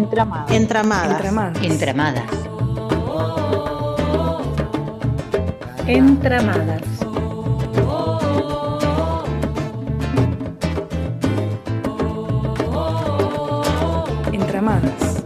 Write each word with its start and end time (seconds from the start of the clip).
Entramadas. 0.00 0.50
Entramadas. 0.50 1.10
Entramadas. 1.20 1.62
Entramadas. 1.62 2.24
Entramadas. 5.86 6.82
Entramadas. 14.32 15.22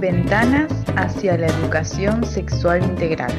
Ventanas 0.00 0.72
hacia 0.96 1.38
la 1.38 1.46
educación 1.46 2.24
sexual 2.24 2.82
integral. 2.82 3.30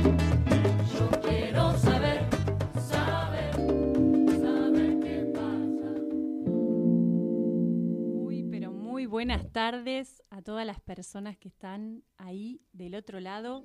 Tardes 9.62 10.24
a 10.32 10.42
todas 10.42 10.66
las 10.66 10.80
personas 10.80 11.38
que 11.38 11.48
están 11.48 12.02
ahí 12.18 12.62
del 12.74 12.96
otro 12.96 13.20
lado. 13.20 13.62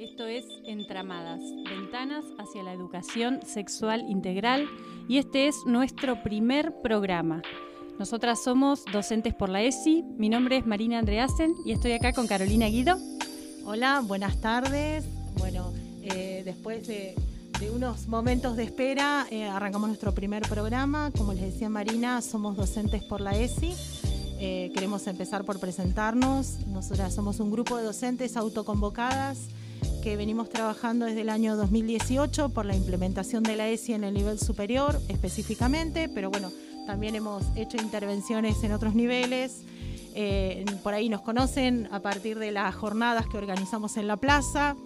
Esto 0.00 0.26
es 0.26 0.44
Entramadas, 0.66 1.38
ventanas 1.62 2.24
hacia 2.40 2.64
la 2.64 2.72
educación 2.72 3.38
sexual 3.46 4.00
integral 4.10 4.66
y 5.08 5.18
este 5.18 5.46
es 5.46 5.54
nuestro 5.64 6.24
primer 6.24 6.74
programa. 6.82 7.42
Nosotras 8.00 8.42
somos 8.42 8.84
docentes 8.92 9.32
por 9.32 9.48
la 9.48 9.62
ESI, 9.62 10.02
mi 10.18 10.28
nombre 10.28 10.56
es 10.56 10.66
Marina 10.66 10.98
Andreasen 10.98 11.54
y 11.64 11.70
estoy 11.70 11.92
acá 11.92 12.12
con 12.12 12.26
Carolina 12.26 12.66
Guido. 12.66 12.98
Hola, 13.64 14.02
buenas 14.04 14.40
tardes. 14.40 15.04
Bueno, 15.36 15.72
eh, 16.02 16.42
después 16.44 16.84
de, 16.88 17.14
de 17.60 17.70
unos 17.70 18.08
momentos 18.08 18.56
de 18.56 18.64
espera, 18.64 19.24
eh, 19.30 19.44
arrancamos 19.44 19.86
nuestro 19.86 20.12
primer 20.12 20.42
programa. 20.48 21.12
Como 21.16 21.32
les 21.32 21.42
decía 21.42 21.68
Marina, 21.68 22.22
somos 22.22 22.56
docentes 22.56 23.04
por 23.04 23.20
la 23.20 23.38
ESI. 23.38 24.17
Eh, 24.40 24.70
queremos 24.72 25.06
empezar 25.06 25.44
por 25.44 25.58
presentarnos. 25.58 26.66
Nosotras 26.68 27.14
somos 27.14 27.40
un 27.40 27.50
grupo 27.50 27.76
de 27.76 27.84
docentes 27.84 28.36
autoconvocadas 28.36 29.48
que 30.02 30.16
venimos 30.16 30.48
trabajando 30.48 31.06
desde 31.06 31.22
el 31.22 31.28
año 31.28 31.56
2018 31.56 32.50
por 32.50 32.64
la 32.64 32.76
implementación 32.76 33.42
de 33.42 33.56
la 33.56 33.68
ESI 33.68 33.94
en 33.94 34.04
el 34.04 34.14
nivel 34.14 34.38
superior 34.38 35.00
específicamente, 35.08 36.08
pero 36.08 36.30
bueno, 36.30 36.52
también 36.86 37.16
hemos 37.16 37.44
hecho 37.56 37.76
intervenciones 37.78 38.62
en 38.62 38.72
otros 38.72 38.94
niveles. 38.94 39.62
Eh, 40.14 40.64
por 40.82 40.94
ahí 40.94 41.08
nos 41.08 41.20
conocen 41.20 41.88
a 41.90 42.00
partir 42.00 42.38
de 42.38 42.52
las 42.52 42.74
jornadas 42.74 43.26
que 43.26 43.38
organizamos 43.38 43.96
en 43.96 44.06
la 44.06 44.16
plaza. 44.16 44.76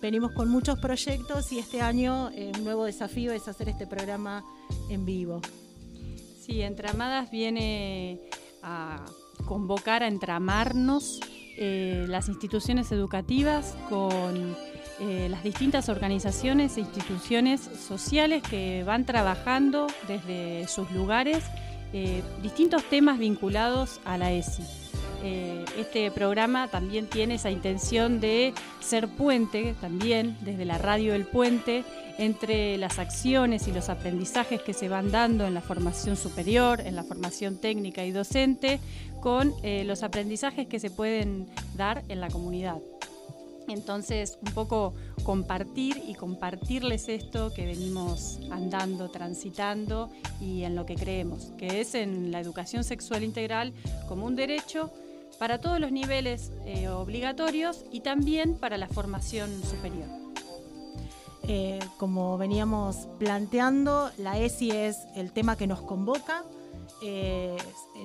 Venimos 0.00 0.32
con 0.32 0.48
muchos 0.48 0.78
proyectos 0.78 1.52
y 1.52 1.58
este 1.58 1.80
año 1.80 2.30
eh, 2.30 2.52
un 2.54 2.64
nuevo 2.64 2.84
desafío 2.84 3.32
es 3.32 3.48
hacer 3.48 3.68
este 3.68 3.86
programa 3.86 4.44
en 4.88 5.04
vivo. 5.04 5.40
Sí, 6.40 6.62
Entramadas 6.62 7.30
viene 7.30 8.20
a 8.62 9.04
convocar 9.44 10.02
a 10.02 10.08
entramarnos 10.08 11.20
eh, 11.56 12.06
las 12.08 12.28
instituciones 12.28 12.92
educativas 12.92 13.76
con 13.88 14.56
eh, 15.00 15.28
las 15.28 15.42
distintas 15.42 15.88
organizaciones 15.88 16.76
e 16.76 16.80
instituciones 16.80 17.60
sociales 17.60 18.42
que 18.42 18.84
van 18.84 19.04
trabajando 19.04 19.86
desde 20.08 20.66
sus 20.68 20.90
lugares 20.92 21.44
eh, 21.92 22.22
distintos 22.42 22.84
temas 22.84 23.18
vinculados 23.18 24.00
a 24.04 24.16
la 24.16 24.32
ESI. 24.32 24.81
Eh, 25.22 25.64
este 25.78 26.10
programa 26.10 26.68
también 26.68 27.06
tiene 27.06 27.34
esa 27.34 27.50
intención 27.50 28.20
de 28.20 28.52
ser 28.80 29.08
puente, 29.08 29.74
también 29.80 30.36
desde 30.40 30.64
la 30.64 30.78
radio 30.78 31.14
El 31.14 31.26
Puente, 31.26 31.84
entre 32.18 32.76
las 32.76 32.98
acciones 32.98 33.68
y 33.68 33.72
los 33.72 33.88
aprendizajes 33.88 34.60
que 34.60 34.72
se 34.72 34.88
van 34.88 35.10
dando 35.10 35.46
en 35.46 35.54
la 35.54 35.60
formación 35.60 36.16
superior, 36.16 36.80
en 36.80 36.96
la 36.96 37.04
formación 37.04 37.58
técnica 37.58 38.04
y 38.04 38.10
docente, 38.10 38.80
con 39.20 39.54
eh, 39.62 39.84
los 39.84 40.02
aprendizajes 40.02 40.66
que 40.66 40.80
se 40.80 40.90
pueden 40.90 41.46
dar 41.76 42.02
en 42.08 42.20
la 42.20 42.28
comunidad. 42.28 42.78
Entonces, 43.68 44.38
un 44.44 44.52
poco 44.52 44.92
compartir 45.22 46.02
y 46.08 46.14
compartirles 46.14 47.08
esto 47.08 47.54
que 47.54 47.64
venimos 47.64 48.40
andando, 48.50 49.08
transitando 49.08 50.10
y 50.40 50.64
en 50.64 50.74
lo 50.74 50.84
que 50.84 50.96
creemos, 50.96 51.52
que 51.58 51.80
es 51.80 51.94
en 51.94 52.32
la 52.32 52.40
educación 52.40 52.82
sexual 52.82 53.22
integral 53.22 53.72
como 54.08 54.26
un 54.26 54.34
derecho 54.34 54.92
para 55.38 55.60
todos 55.60 55.80
los 55.80 55.92
niveles 55.92 56.52
eh, 56.64 56.88
obligatorios 56.88 57.84
y 57.90 58.00
también 58.00 58.54
para 58.54 58.76
la 58.76 58.88
formación 58.88 59.50
superior. 59.62 60.08
Eh, 61.48 61.80
como 61.96 62.38
veníamos 62.38 63.08
planteando, 63.18 64.10
la 64.18 64.38
ESI 64.38 64.70
es 64.70 64.98
el 65.16 65.32
tema 65.32 65.56
que 65.56 65.66
nos 65.66 65.80
convoca. 65.80 66.44
Eh, 67.02 67.56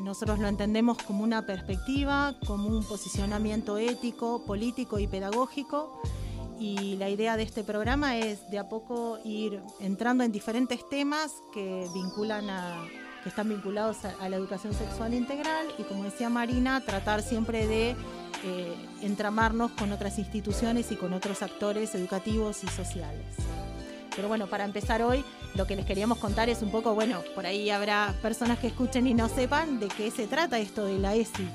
nosotros 0.02 0.40
lo 0.40 0.48
entendemos 0.48 0.98
como 1.04 1.24
una 1.24 1.46
perspectiva, 1.46 2.36
como 2.48 2.68
un 2.68 2.84
posicionamiento 2.84 3.78
ético, 3.78 4.44
político 4.46 4.98
y 4.98 5.08
pedagógico. 5.08 6.02
Y 6.60 6.96
la 6.96 7.10
idea 7.10 7.38
de 7.38 7.44
este 7.44 7.64
programa 7.64 8.18
es 8.18 8.50
de 8.50 8.58
a 8.58 8.68
poco 8.68 9.20
ir 9.24 9.62
entrando 9.80 10.24
en 10.24 10.32
diferentes 10.32 10.88
temas 10.90 11.32
que 11.54 11.88
vinculan 11.94 12.50
a, 12.50 12.84
que 13.28 13.30
están 13.30 13.50
vinculados 13.50 14.06
a, 14.06 14.16
a 14.24 14.30
la 14.30 14.38
educación 14.38 14.74
sexual 14.74 15.14
integral 15.14 15.68
y 15.78 15.84
como 15.84 16.06
decía 16.06 16.30
Marina, 16.30 16.80
tratar 16.80 17.22
siempre 17.22 17.68
de 17.68 17.90
eh, 17.90 18.76
entramarnos 19.02 19.72
con 19.72 19.92
otras 19.92 20.18
instituciones 20.18 20.94
y 20.94 20.96
con 20.96 21.12
otros 21.12 21.42
actores 21.42 21.94
educativos 21.94 22.64
y 22.64 22.68
sociales. 22.68 23.26
Pero 24.16 24.30
bueno, 24.30 24.48
para 24.48 24.64
empezar 24.64 25.02
hoy, 25.02 25.26
lo 25.56 25.68
que 25.68 25.76
les 25.76 25.86
queríamos 25.86 26.20
contar 26.20 26.48
es 26.48 26.62
un 26.62 26.72
poco, 26.72 26.96
bueno, 26.96 27.22
por 27.36 27.46
ahí 27.46 27.70
habrá 27.70 28.16
personas 28.22 28.60
que 28.60 28.68
escuchen 28.68 29.08
y 29.08 29.14
no 29.14 29.28
sepan 29.28 29.82
de 29.82 29.90
qué 29.90 30.10
se 30.10 30.26
trata 30.28 30.58
esto 30.58 30.86
de 30.86 30.98
la 30.98 31.14
ESI. 31.14 31.50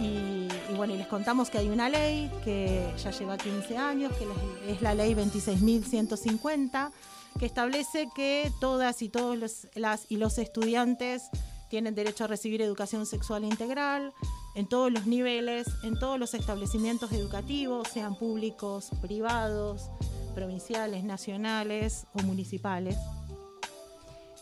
Y, 0.00 0.48
y 0.68 0.74
bueno, 0.76 0.94
y 0.94 0.98
les 0.98 1.06
contamos 1.06 1.48
que 1.48 1.58
hay 1.58 1.68
una 1.68 1.88
ley 1.88 2.28
que 2.44 2.92
ya 3.00 3.12
lleva 3.12 3.38
15 3.38 3.76
años, 3.76 4.12
que 4.16 4.72
es 4.72 4.82
la 4.82 4.94
ley 4.94 5.14
26.150, 5.14 6.90
que 7.38 7.46
establece 7.46 8.08
que 8.14 8.52
todas 8.60 9.02
y 9.02 9.08
todos 9.08 9.38
los, 9.38 9.68
las 9.74 10.06
y 10.10 10.16
los 10.16 10.38
estudiantes 10.38 11.30
tienen 11.70 11.94
derecho 11.94 12.24
a 12.24 12.26
recibir 12.26 12.62
educación 12.62 13.06
sexual 13.06 13.44
integral 13.44 14.12
en 14.54 14.66
todos 14.66 14.90
los 14.90 15.06
niveles, 15.06 15.68
en 15.82 15.98
todos 15.98 16.18
los 16.18 16.34
establecimientos 16.34 17.12
educativos, 17.12 17.88
sean 17.88 18.16
públicos, 18.16 18.90
privados, 19.00 19.90
provinciales, 20.34 21.04
nacionales 21.04 22.06
o 22.12 22.22
municipales. 22.22 22.96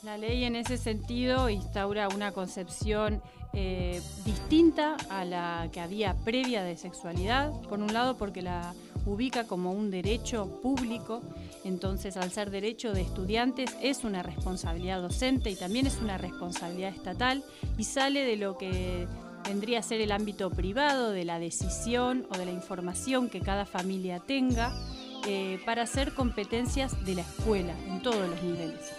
La 0.02 0.16
ley 0.16 0.44
en 0.44 0.56
ese 0.56 0.78
sentido 0.78 1.50
instaura 1.50 2.08
una 2.08 2.32
concepción 2.32 3.20
eh, 3.52 4.00
distinta 4.24 4.96
a 5.10 5.24
la 5.24 5.68
que 5.72 5.80
había 5.80 6.14
previa 6.14 6.62
de 6.62 6.76
sexualidad, 6.76 7.50
por 7.62 7.80
un 7.80 7.92
lado 7.92 8.16
porque 8.16 8.42
la 8.42 8.74
ubica 9.06 9.44
como 9.44 9.72
un 9.72 9.90
derecho 9.90 10.60
público, 10.60 11.22
entonces 11.64 12.16
al 12.16 12.30
ser 12.30 12.50
derecho 12.50 12.92
de 12.92 13.02
estudiantes 13.02 13.74
es 13.80 14.04
una 14.04 14.22
responsabilidad 14.22 15.00
docente 15.00 15.50
y 15.50 15.56
también 15.56 15.86
es 15.86 15.98
una 16.02 16.18
responsabilidad 16.18 16.90
estatal 16.90 17.42
y 17.78 17.84
sale 17.84 18.24
de 18.24 18.36
lo 18.36 18.58
que 18.58 19.06
vendría 19.48 19.78
a 19.78 19.82
ser 19.82 20.00
el 20.00 20.12
ámbito 20.12 20.50
privado, 20.50 21.12
de 21.12 21.24
la 21.24 21.38
decisión 21.38 22.26
o 22.30 22.36
de 22.36 22.46
la 22.46 22.52
información 22.52 23.30
que 23.30 23.40
cada 23.40 23.64
familia 23.64 24.18
tenga 24.18 24.72
eh, 25.26 25.60
para 25.64 25.82
hacer 25.82 26.12
competencias 26.12 27.04
de 27.04 27.14
la 27.14 27.22
escuela 27.22 27.74
en 27.86 28.02
todos 28.02 28.28
los 28.28 28.42
niveles. 28.42 28.92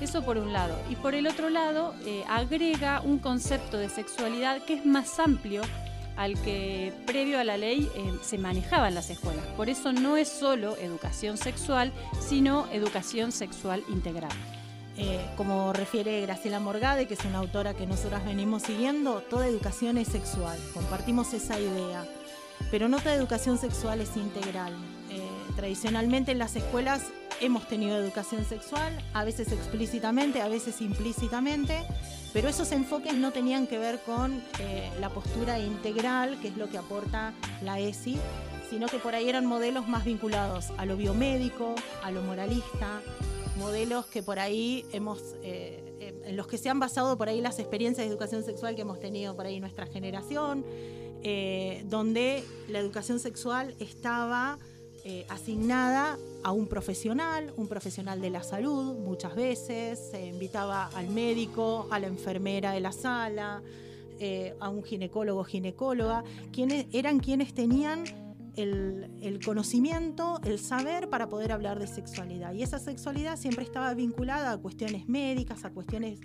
Eso 0.00 0.24
por 0.24 0.38
un 0.38 0.52
lado. 0.52 0.76
Y 0.90 0.96
por 0.96 1.14
el 1.14 1.26
otro 1.26 1.50
lado, 1.50 1.94
eh, 2.04 2.24
agrega 2.28 3.00
un 3.00 3.18
concepto 3.18 3.78
de 3.78 3.88
sexualidad 3.88 4.62
que 4.64 4.74
es 4.74 4.86
más 4.86 5.18
amplio 5.18 5.62
al 6.16 6.40
que 6.42 6.92
previo 7.06 7.38
a 7.38 7.44
la 7.44 7.56
ley 7.56 7.88
eh, 7.94 8.12
se 8.22 8.38
manejaba 8.38 8.88
en 8.88 8.94
las 8.94 9.10
escuelas. 9.10 9.44
Por 9.56 9.68
eso 9.68 9.92
no 9.92 10.16
es 10.16 10.28
solo 10.28 10.76
educación 10.76 11.36
sexual, 11.36 11.92
sino 12.20 12.66
educación 12.72 13.32
sexual 13.32 13.82
integral. 13.88 14.32
Eh, 14.96 15.20
como 15.36 15.72
refiere 15.72 16.20
Graciela 16.20 16.60
Morgade, 16.60 17.06
que 17.06 17.14
es 17.14 17.24
una 17.24 17.38
autora 17.38 17.74
que 17.74 17.84
nosotras 17.84 18.24
venimos 18.24 18.62
siguiendo, 18.62 19.22
toda 19.22 19.48
educación 19.48 19.98
es 19.98 20.06
sexual, 20.06 20.56
compartimos 20.72 21.34
esa 21.34 21.58
idea, 21.58 22.04
pero 22.70 22.88
no 22.88 22.98
toda 22.98 23.14
educación 23.14 23.58
sexual 23.58 24.00
es 24.00 24.16
integral. 24.16 24.72
Eh, 25.10 25.20
tradicionalmente 25.56 26.30
en 26.30 26.38
las 26.38 26.54
escuelas 26.54 27.02
hemos 27.40 27.66
tenido 27.66 27.96
educación 27.96 28.44
sexual, 28.44 28.96
a 29.14 29.24
veces 29.24 29.50
explícitamente, 29.50 30.40
a 30.40 30.48
veces 30.48 30.80
implícitamente, 30.80 31.82
pero 32.34 32.48
esos 32.48 32.72
enfoques 32.72 33.14
no 33.14 33.30
tenían 33.30 33.68
que 33.68 33.78
ver 33.78 34.00
con 34.00 34.42
eh, 34.58 34.90
la 35.00 35.08
postura 35.08 35.60
integral, 35.60 36.40
que 36.40 36.48
es 36.48 36.56
lo 36.56 36.68
que 36.68 36.76
aporta 36.76 37.32
la 37.62 37.78
ESI, 37.78 38.18
sino 38.68 38.88
que 38.88 38.98
por 38.98 39.14
ahí 39.14 39.28
eran 39.28 39.46
modelos 39.46 39.86
más 39.86 40.04
vinculados 40.04 40.72
a 40.76 40.84
lo 40.84 40.96
biomédico, 40.96 41.76
a 42.02 42.10
lo 42.10 42.22
moralista, 42.22 43.00
modelos 43.56 44.06
que 44.06 44.24
por 44.24 44.40
ahí 44.40 44.84
hemos, 44.90 45.36
eh, 45.44 45.94
eh, 46.00 46.22
en 46.24 46.36
los 46.36 46.48
que 46.48 46.58
se 46.58 46.68
han 46.68 46.80
basado 46.80 47.16
por 47.16 47.28
ahí 47.28 47.40
las 47.40 47.60
experiencias 47.60 48.04
de 48.04 48.10
educación 48.10 48.42
sexual 48.42 48.74
que 48.74 48.82
hemos 48.82 48.98
tenido 48.98 49.36
por 49.36 49.46
ahí 49.46 49.60
nuestra 49.60 49.86
generación, 49.86 50.66
donde 51.86 52.44
la 52.68 52.80
educación 52.80 53.18
sexual 53.18 53.74
estaba 53.78 54.58
eh, 55.04 55.26
asignada 55.28 56.16
a 56.42 56.52
un 56.52 56.66
profesional, 56.66 57.52
un 57.56 57.68
profesional 57.68 58.22
de 58.22 58.30
la 58.30 58.42
salud 58.42 58.94
muchas 58.94 59.34
veces, 59.34 59.98
se 60.10 60.26
invitaba 60.26 60.86
al 60.94 61.08
médico, 61.08 61.86
a 61.90 61.98
la 61.98 62.06
enfermera 62.06 62.72
de 62.72 62.80
la 62.80 62.90
sala, 62.92 63.62
eh, 64.18 64.54
a 64.60 64.70
un 64.70 64.82
ginecólogo, 64.82 65.44
ginecóloga, 65.44 66.24
quienes 66.52 66.86
eran 66.92 67.18
quienes 67.20 67.52
tenían 67.52 68.04
el, 68.56 69.40
conocimiento, 69.44 70.40
el 70.44 70.58
saber 70.58 71.10
para 71.10 71.28
poder 71.28 71.52
hablar 71.52 71.78
de 71.78 71.86
sexualidad. 71.86 72.54
Y 72.54 72.62
esa 72.62 72.78
sexualidad 72.78 73.36
siempre 73.36 73.64
estaba 73.64 73.92
vinculada 73.94 74.52
a 74.52 74.58
cuestiones 74.58 75.08
médicas, 75.08 75.64
a 75.64 75.70
cuestiones 75.70 76.18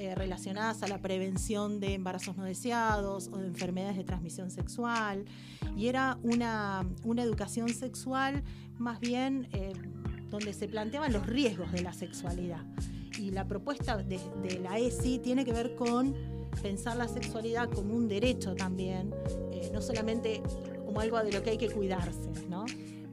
eh, 0.00 0.14
relacionadas 0.14 0.82
a 0.82 0.88
la 0.88 0.96
prevención 0.96 1.78
de 1.78 1.92
embarazos 1.92 2.34
no 2.34 2.44
deseados 2.44 3.28
o 3.30 3.36
de 3.36 3.48
enfermedades 3.48 3.98
de 3.98 4.04
transmisión 4.04 4.50
sexual. 4.50 5.26
Y 5.76 5.88
era 5.88 6.16
una, 6.22 6.86
educación 7.18 7.68
sexual 7.68 8.42
más 8.78 8.98
bien 8.98 9.46
eh, 9.52 9.74
donde 10.30 10.54
se 10.54 10.68
planteaban 10.68 11.12
los 11.12 11.26
riesgos 11.26 11.70
de 11.70 11.82
la 11.82 11.92
sexualidad. 11.92 12.64
Y 13.18 13.30
la 13.32 13.46
propuesta 13.46 13.98
de, 13.98 14.18
la 14.62 14.78
ESI 14.78 15.18
tiene 15.18 15.44
que 15.44 15.52
ver 15.52 15.74
con 15.74 16.16
pensar 16.62 16.96
la 16.96 17.06
sexualidad 17.06 17.68
como 17.68 17.94
un 17.94 18.08
derecho 18.08 18.54
también, 18.54 19.12
eh, 19.52 19.68
no 19.70 19.82
solamente 19.82 20.42
como 20.86 21.00
algo 21.00 21.22
de 21.22 21.30
lo 21.30 21.42
que 21.42 21.50
hay 21.50 21.58
que 21.58 21.68
cuidarse, 21.68 22.30
¿no? 22.48 22.64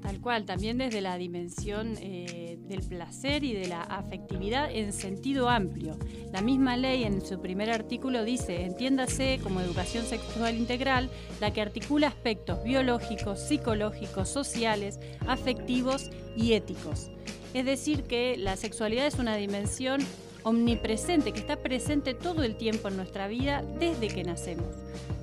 Tal 0.08 0.22
cual, 0.22 0.46
también 0.46 0.78
desde 0.78 1.02
la 1.02 1.18
dimensión 1.18 1.98
eh, 2.00 2.58
del 2.70 2.82
placer 2.82 3.44
y 3.44 3.52
de 3.52 3.68
la 3.68 3.82
afectividad 3.82 4.72
en 4.72 4.94
sentido 4.94 5.50
amplio. 5.50 5.98
La 6.32 6.40
misma 6.40 6.78
ley 6.78 7.04
en 7.04 7.20
su 7.20 7.42
primer 7.42 7.70
artículo 7.70 8.24
dice, 8.24 8.64
entiéndase 8.64 9.42
como 9.44 9.60
educación 9.60 10.06
sexual 10.06 10.56
integral, 10.56 11.10
la 11.42 11.52
que 11.52 11.60
articula 11.60 12.08
aspectos 12.08 12.64
biológicos, 12.64 13.42
psicológicos, 13.42 14.30
sociales, 14.30 14.98
afectivos 15.28 16.10
y 16.38 16.54
éticos. 16.54 17.12
Es 17.54 17.66
decir, 17.66 18.04
que 18.04 18.38
la 18.38 18.56
sexualidad 18.56 19.08
es 19.08 19.16
una 19.16 19.36
dimensión 19.36 20.00
omnipresente, 20.44 21.34
que 21.34 21.40
está 21.42 21.58
presente 21.58 22.14
todo 22.14 22.44
el 22.44 22.56
tiempo 22.56 22.88
en 22.88 22.96
nuestra 22.96 23.28
vida 23.28 23.62
desde 23.78 24.08
que 24.08 24.24
nacemos. 24.24 24.74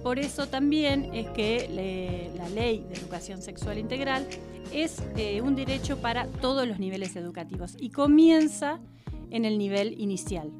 Por 0.03 0.19
eso 0.19 0.47
también 0.47 1.15
es 1.15 1.31
que 1.31 2.31
la 2.37 2.51
ley 2.51 2.85
de 2.91 2.97
educación 2.97 3.41
sexual 3.41 3.79
integral 3.79 4.29
es 4.73 5.03
eh, 5.17 5.41
un 5.41 5.55
derecho 5.55 5.99
para 5.99 6.27
todos 6.27 6.67
los 6.67 6.79
niveles 6.79 7.17
educativos 7.17 7.77
y 7.79 7.91
comienza 7.91 8.81
en 9.31 9.45
el 9.45 9.59
nivel 9.59 10.01
inicial. 10.01 10.53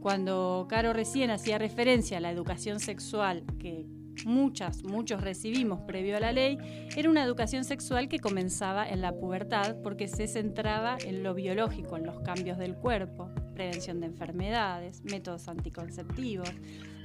Cuando 0.00 0.66
Caro 0.68 0.92
recién 0.92 1.30
hacía 1.30 1.58
referencia 1.58 2.18
a 2.18 2.20
la 2.20 2.30
educación 2.30 2.80
sexual 2.80 3.44
que 3.58 3.86
muchas, 4.24 4.82
muchos 4.84 5.20
recibimos 5.20 5.80
previo 5.80 6.16
a 6.16 6.20
la 6.20 6.32
ley, 6.32 6.58
era 6.96 7.10
una 7.10 7.24
educación 7.24 7.64
sexual 7.64 8.08
que 8.08 8.18
comenzaba 8.18 8.88
en 8.88 9.00
la 9.00 9.12
pubertad 9.12 9.76
porque 9.82 10.08
se 10.08 10.26
centraba 10.26 10.96
en 11.04 11.22
lo 11.22 11.34
biológico, 11.34 11.96
en 11.96 12.06
los 12.06 12.20
cambios 12.20 12.58
del 12.58 12.76
cuerpo, 12.76 13.30
prevención 13.54 14.00
de 14.00 14.06
enfermedades, 14.06 15.02
métodos 15.04 15.48
anticonceptivos, 15.48 16.50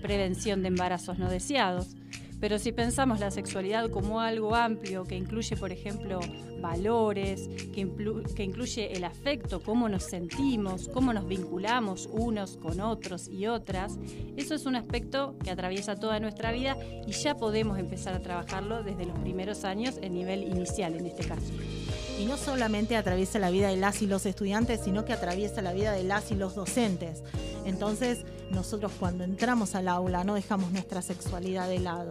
prevención 0.02 0.62
de 0.62 0.70
embarazos 0.70 1.18
no 1.18 1.30
deseados. 1.30 1.96
Pero 2.40 2.60
si 2.60 2.72
pensamos 2.72 3.20
la 3.20 3.32
sexualidad 3.32 3.90
como 3.90 4.20
algo 4.20 4.56
amplio 4.56 5.04
que 5.04 5.16
incluye, 5.16 5.56
por 5.56 5.72
ejemplo, 5.72 6.20
valores, 6.62 7.48
que, 7.74 7.82
incluye 8.44 8.94
el 8.94 9.04
afecto, 9.04 9.62
cómo 9.62 9.88
nos 9.88 10.04
sentimos, 10.04 10.90
cómo 10.94 11.14
nos 11.14 11.28
vinculamos 11.28 12.10
unos 12.12 12.58
con 12.58 12.82
otros 12.82 13.28
y 13.28 13.48
otras, 13.48 13.98
eso 14.36 14.56
es 14.56 14.66
un 14.66 14.76
aspecto 14.76 15.36
que 15.44 15.52
atraviesa 15.52 15.96
toda 15.96 16.20
nuestra 16.20 16.52
vida 16.52 16.78
y 17.08 17.12
ya 17.12 17.36
podemos 17.36 17.80
empezar 17.80 18.14
a 18.14 18.20
trabajarlo 18.20 18.84
desde 18.84 19.06
los 19.06 19.18
primeros 19.20 19.64
años 19.64 19.98
en 20.02 20.14
nivel 20.14 20.44
inicial 20.44 20.96
en 20.96 21.06
este 21.06 21.26
caso. 21.26 21.54
Y 22.20 22.26
no 22.26 22.38
solamente 22.38 22.96
atraviesa 22.96 23.40
la 23.40 23.50
vida 23.50 23.68
de 23.68 23.76
las 23.76 24.02
y 24.02 24.08
los 24.08 24.26
estudiantes, 24.26 24.82
sino 24.84 25.04
que 25.04 25.14
atraviesa 25.14 25.62
la 25.62 25.74
vida 25.74 25.92
de 25.92 26.04
las 26.04 26.32
y 26.32 26.36
los 26.36 26.56
docentes. 26.56 27.24
Entonces, 27.66 28.20
nosotros 28.52 28.92
cuando 29.00 29.24
entramos 29.24 29.76
al 29.76 29.88
aula 29.88 30.24
no 30.24 30.36
dejamos 30.36 30.72
nuestra 30.72 31.02
sexualidad 31.02 31.68
de 31.68 31.80
lado. 31.80 32.10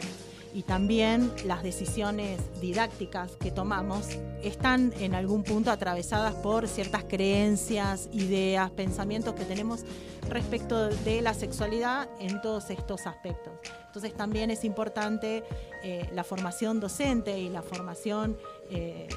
Y 0.55 0.63
también 0.63 1.33
las 1.47 1.65
decisiones 1.65 2.41
didácticas 2.61 3.33
que 3.41 3.51
tomamos 3.51 4.07
están 4.41 4.95
en 5.01 5.17
algún 5.17 5.43
punto 5.43 5.73
atravesadas 5.73 6.35
por 6.35 6.69
ciertas 6.69 7.03
creencias, 7.03 8.09
ideas, 8.13 8.71
pensamientos 8.71 9.35
que 9.35 9.45
tenemos 9.45 9.81
respecto 10.29 10.91
de 10.91 11.23
la 11.23 11.35
sexualidad 11.35 12.09
en 12.21 12.41
todos 12.41 12.71
estos 12.71 13.07
aspectos. 13.07 13.53
Entonces 13.87 14.15
también 14.15 14.53
es 14.53 14.65
importante 14.65 15.43
eh, 15.83 16.09
la 16.13 16.23
formación 16.23 16.79
docente 16.79 17.37
y 17.41 17.49
la 17.49 17.63
formación 17.63 18.39
eh, 18.71 19.09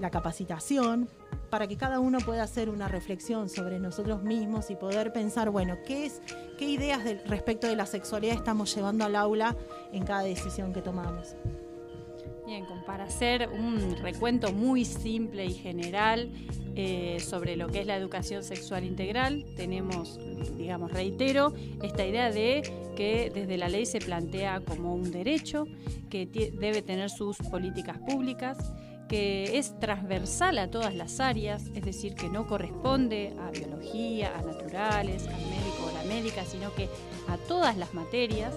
la 0.00 0.10
capacitación, 0.10 1.08
para 1.50 1.66
que 1.66 1.76
cada 1.76 2.00
uno 2.00 2.18
pueda 2.18 2.42
hacer 2.42 2.70
una 2.70 2.88
reflexión 2.88 3.48
sobre 3.48 3.78
nosotros 3.78 4.22
mismos 4.22 4.70
y 4.70 4.76
poder 4.76 5.12
pensar, 5.12 5.50
bueno, 5.50 5.78
qué 5.86 6.06
es, 6.06 6.22
qué 6.58 6.68
ideas 6.68 7.02
respecto 7.26 7.66
de 7.66 7.76
la 7.76 7.86
sexualidad 7.86 8.36
estamos 8.36 8.74
llevando 8.74 9.04
al 9.04 9.16
aula 9.16 9.56
en 9.92 10.04
cada 10.04 10.22
decisión 10.22 10.72
que 10.72 10.82
tomamos. 10.82 11.36
Bien, 12.46 12.66
para 12.84 13.04
hacer 13.04 13.48
un 13.48 13.96
recuento 14.02 14.52
muy 14.52 14.84
simple 14.84 15.44
y 15.46 15.54
general 15.54 16.32
eh, 16.74 17.18
sobre 17.20 17.56
lo 17.56 17.68
que 17.68 17.82
es 17.82 17.86
la 17.86 17.96
educación 17.96 18.42
sexual 18.42 18.82
integral, 18.82 19.44
tenemos, 19.54 20.18
digamos, 20.56 20.90
reitero, 20.90 21.52
esta 21.80 22.04
idea 22.04 22.32
de 22.32 22.62
que 22.96 23.30
desde 23.32 23.56
la 23.56 23.68
ley 23.68 23.86
se 23.86 24.00
plantea 24.00 24.60
como 24.60 24.94
un 24.94 25.12
derecho, 25.12 25.66
que 26.08 26.26
debe 26.26 26.82
tener 26.82 27.08
sus 27.08 27.36
políticas 27.38 27.98
públicas, 27.98 28.72
que 29.10 29.58
es 29.58 29.76
transversal 29.80 30.56
a 30.60 30.70
todas 30.70 30.94
las 30.94 31.18
áreas, 31.18 31.64
es 31.74 31.82
decir, 31.82 32.14
que 32.14 32.28
no 32.28 32.46
corresponde 32.46 33.34
a 33.40 33.50
biología, 33.50 34.38
a 34.38 34.42
naturales, 34.42 35.26
al 35.26 35.34
médico 35.34 35.88
o 35.88 35.92
la 35.92 36.04
médica, 36.04 36.44
sino 36.44 36.72
que 36.76 36.88
a 37.26 37.36
todas 37.36 37.76
las 37.76 37.92
materias, 37.92 38.54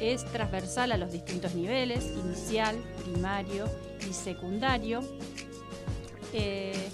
es 0.00 0.24
transversal 0.24 0.90
a 0.90 0.96
los 0.96 1.12
distintos 1.12 1.54
niveles, 1.54 2.04
inicial, 2.04 2.76
primario 3.04 3.66
y 4.00 4.12
secundario. 4.12 5.02
Eh, 6.32 6.88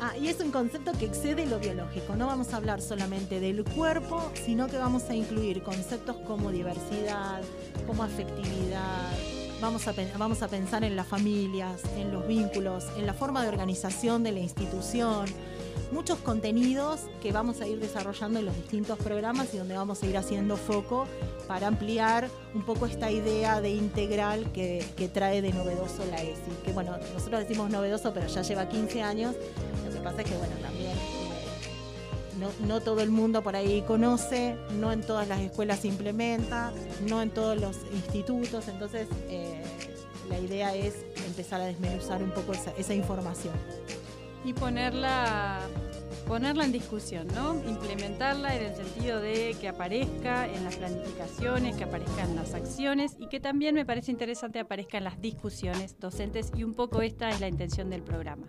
ah, 0.00 0.16
y 0.20 0.26
es 0.26 0.40
un 0.40 0.50
concepto 0.50 0.90
que 0.98 1.04
excede 1.04 1.46
lo 1.46 1.60
biológico. 1.60 2.16
No 2.16 2.26
vamos 2.26 2.52
a 2.54 2.56
hablar 2.56 2.82
solamente 2.82 3.38
del 3.38 3.62
cuerpo, 3.62 4.32
sino 4.34 4.66
que 4.66 4.78
vamos 4.78 5.04
a 5.10 5.14
incluir 5.14 5.62
conceptos 5.62 6.16
como 6.26 6.50
diversidad, 6.50 7.40
como 7.86 8.02
afectividad, 8.02 9.12
Vamos 9.62 9.86
a, 9.86 9.94
vamos 10.18 10.42
a 10.42 10.48
pensar 10.48 10.82
en 10.82 10.96
las 10.96 11.06
familias, 11.06 11.82
en 11.96 12.12
los 12.12 12.26
vínculos, 12.26 12.84
en 12.96 13.06
la 13.06 13.14
forma 13.14 13.42
de 13.42 13.48
organización 13.48 14.24
de 14.24 14.32
la 14.32 14.40
institución, 14.40 15.26
muchos 15.92 16.18
contenidos 16.18 17.02
que 17.22 17.30
vamos 17.30 17.60
a 17.60 17.68
ir 17.68 17.78
desarrollando 17.78 18.40
en 18.40 18.46
los 18.46 18.56
distintos 18.56 18.98
programas 18.98 19.54
y 19.54 19.58
donde 19.58 19.76
vamos 19.76 20.02
a 20.02 20.06
ir 20.06 20.18
haciendo 20.18 20.56
foco 20.56 21.06
para 21.46 21.68
ampliar 21.68 22.28
un 22.54 22.64
poco 22.64 22.86
esta 22.86 23.12
idea 23.12 23.60
de 23.60 23.70
integral 23.70 24.50
que, 24.50 24.84
trae 25.14 25.40
de 25.42 25.52
novedoso 25.52 26.04
la 26.10 26.20
ESI. 26.20 26.40
Que 26.64 26.72
bueno, 26.72 26.96
nosotros 27.14 27.46
decimos 27.46 27.70
novedoso, 27.70 28.12
pero 28.12 28.26
ya 28.26 28.42
lleva 28.42 28.68
15 28.68 29.00
años. 29.00 29.36
Lo 29.86 29.92
que 29.92 30.00
pasa 30.00 30.22
es 30.22 30.28
que 30.28 30.36
bueno, 30.38 30.56
también 30.60 30.90
no, 32.66 32.80
todo 32.80 33.00
el 33.00 33.10
mundo 33.10 33.42
por 33.42 33.56
ahí 33.56 33.82
conoce, 33.82 34.56
no 34.78 34.92
en 34.92 35.02
todas 35.02 35.28
las 35.28 35.40
escuelas 35.40 35.80
se 35.80 35.88
implementa, 35.88 36.72
no 37.08 37.22
en 37.22 37.30
todos 37.30 37.60
los 37.60 37.76
institutos, 37.92 38.68
entonces 38.68 39.08
eh, 39.28 39.62
la 40.28 40.38
idea 40.38 40.74
es 40.74 40.94
empezar 41.26 41.60
a 41.60 41.64
desmenuzar 41.64 42.22
un 42.22 42.30
poco 42.30 42.52
esa, 42.52 42.94
información. 42.94 43.54
Y 44.44 44.52
ponerla, 44.52 45.60
ponerla 46.26 46.64
en 46.64 46.72
discusión, 46.72 47.26
¿no? 47.34 47.54
Implementarla 47.68 48.56
en 48.56 48.64
el 48.64 48.74
sentido 48.74 49.20
de 49.20 49.56
que 49.60 49.68
aparezca 49.68 50.46
en 50.46 50.64
las 50.64 50.76
planificaciones, 50.76 51.76
que 51.76 51.84
aparezca 51.84 52.24
en 52.24 52.36
las 52.36 52.54
acciones 52.54 53.16
y 53.18 53.28
que 53.28 53.40
también 53.40 53.74
me 53.74 53.84
parece 53.84 54.10
interesante 54.10 54.58
aparezca 54.58 54.98
en 54.98 55.04
las 55.04 55.20
discusiones 55.20 55.98
docentes 55.98 56.52
y 56.56 56.64
un 56.64 56.74
poco 56.74 57.02
esta 57.02 57.30
es 57.30 57.40
la 57.40 57.48
intención 57.48 57.90
del 57.90 58.02
programa. 58.02 58.46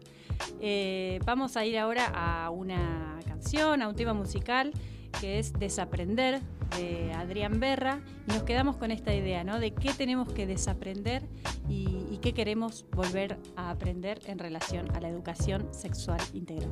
Eh, 0.62 1.20
vamos 1.25 1.58
a 1.58 1.65
ir 1.65 1.77
ahora 1.77 2.12
a 2.13 2.50
una 2.50 3.20
canción, 3.27 3.82
a 3.82 3.88
un 3.88 3.96
tema 3.96 4.13
musical 4.13 4.72
que 5.20 5.39
es 5.39 5.53
Desaprender 5.53 6.42
de 6.77 7.13
Adrián 7.13 7.60
Berra 7.60 8.01
y 8.27 8.34
nos 8.34 8.44
quedamos 8.44 8.77
con 8.77 8.92
esta 8.92 9.13
idea, 9.13 9.44
¿no? 9.44 9.60
De 9.60 9.74
qué 9.74 9.94
tenemos 9.94 10.32
que 10.32 10.48
desaprender 10.48 11.24
y, 11.70 12.08
y 12.12 12.20
qué 12.22 12.34
queremos 12.34 12.86
volver 12.92 13.38
a 13.56 13.70
aprender 13.70 14.20
en 14.25 14.39
relación 14.39 14.89
a 14.96 15.00
la 15.00 15.10
educación 15.10 15.68
sexual 15.72 16.20
integral. 16.34 16.72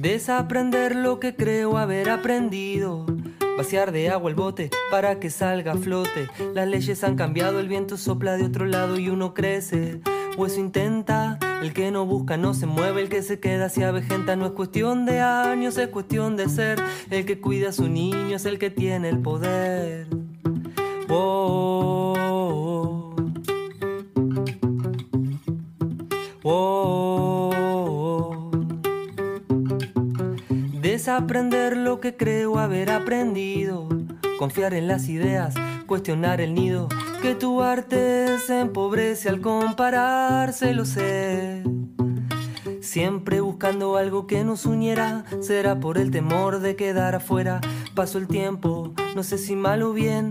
Desaprender 0.00 0.94
lo 0.94 1.18
que 1.18 1.34
creo 1.34 1.76
haber 1.76 2.08
aprendido 2.08 3.04
Vaciar 3.58 3.90
de 3.90 4.08
agua 4.08 4.30
el 4.30 4.36
bote 4.36 4.70
para 4.88 5.18
que 5.18 5.30
salga 5.30 5.72
a 5.72 5.76
flote. 5.76 6.28
Las 6.54 6.68
leyes 6.68 7.02
han 7.02 7.16
cambiado, 7.16 7.58
el 7.58 7.66
viento 7.66 7.96
sopla 7.96 8.36
de 8.36 8.44
otro 8.44 8.66
lado 8.66 9.00
y 9.00 9.08
uno 9.08 9.34
crece. 9.34 10.00
O 10.36 10.46
intenta, 10.46 11.40
el 11.60 11.72
que 11.72 11.90
no 11.90 12.06
busca 12.06 12.36
no 12.36 12.54
se 12.54 12.66
mueve, 12.66 13.00
el 13.00 13.08
que 13.08 13.20
se 13.20 13.40
queda 13.40 13.68
se 13.68 13.84
avejenta. 13.84 14.36
No 14.36 14.46
es 14.46 14.52
cuestión 14.52 15.04
de 15.06 15.18
años, 15.18 15.76
es 15.76 15.88
cuestión 15.88 16.36
de 16.36 16.48
ser. 16.48 16.80
El 17.10 17.26
que 17.26 17.40
cuida 17.40 17.70
a 17.70 17.72
su 17.72 17.88
niño 17.88 18.36
es 18.36 18.44
el 18.44 18.60
que 18.60 18.70
tiene 18.70 19.08
el 19.08 19.18
poder. 19.18 20.06
Oh, 21.08 22.07
Desaprender 31.28 31.76
lo 31.76 32.00
que 32.00 32.16
creo 32.16 32.58
haber 32.58 32.90
aprendido. 32.90 33.86
Confiar 34.38 34.72
en 34.72 34.88
las 34.88 35.10
ideas, 35.10 35.54
cuestionar 35.86 36.40
el 36.40 36.54
nido. 36.54 36.88
Que 37.20 37.34
tu 37.34 37.60
arte 37.60 38.38
se 38.38 38.60
empobrece 38.60 39.28
al 39.28 39.42
compararse, 39.42 40.72
lo 40.72 40.86
sé. 40.86 41.64
Siempre 42.80 43.42
buscando 43.42 43.98
algo 43.98 44.26
que 44.26 44.42
nos 44.42 44.64
uniera, 44.64 45.26
será 45.42 45.78
por 45.78 45.98
el 45.98 46.10
temor 46.10 46.60
de 46.60 46.76
quedar 46.76 47.14
afuera. 47.14 47.60
Pasó 47.94 48.16
el 48.16 48.26
tiempo, 48.26 48.94
no 49.14 49.22
sé 49.22 49.36
si 49.36 49.54
mal 49.54 49.82
o 49.82 49.92
bien, 49.92 50.30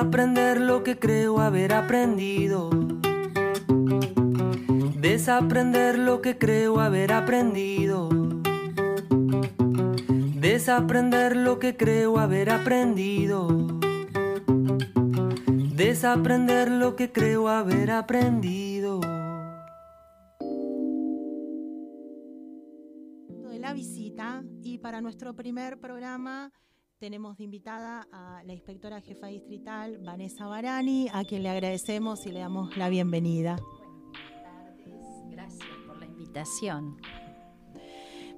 Desaprender 0.00 0.62
lo 0.62 0.82
que 0.82 0.98
creo 0.98 1.40
haber 1.40 1.74
aprendido. 1.74 2.70
Desaprender 4.98 5.98
lo 5.98 6.22
que 6.22 6.38
creo 6.38 6.80
haber 6.80 7.12
aprendido. 7.12 8.08
Desaprender 10.40 11.36
lo 11.36 11.58
que 11.58 11.76
creo 11.76 12.18
haber 12.18 12.48
aprendido. 12.48 13.46
Desaprender 15.76 16.70
lo 16.70 16.96
que 16.96 17.12
creo 17.12 17.48
haber 17.48 17.90
aprendido. 17.90 19.00
De 23.50 23.58
la 23.58 23.74
visita 23.74 24.44
y 24.62 24.78
para 24.78 25.02
nuestro 25.02 25.36
primer 25.36 25.78
programa 25.78 26.50
tenemos 27.00 27.38
de 27.38 27.44
invitada 27.44 28.06
a 28.12 28.42
la 28.44 28.52
inspectora 28.52 29.00
jefa 29.00 29.28
distrital, 29.28 29.96
Vanessa 30.04 30.46
Barani, 30.46 31.08
a 31.14 31.24
quien 31.24 31.42
le 31.42 31.48
agradecemos 31.48 32.26
y 32.26 32.30
le 32.30 32.40
damos 32.40 32.76
la 32.76 32.90
bienvenida. 32.90 33.56
Buenas 33.56 34.42
tardes, 34.42 35.30
gracias 35.30 35.68
por 35.86 35.98
la 35.98 36.04
invitación. 36.04 36.98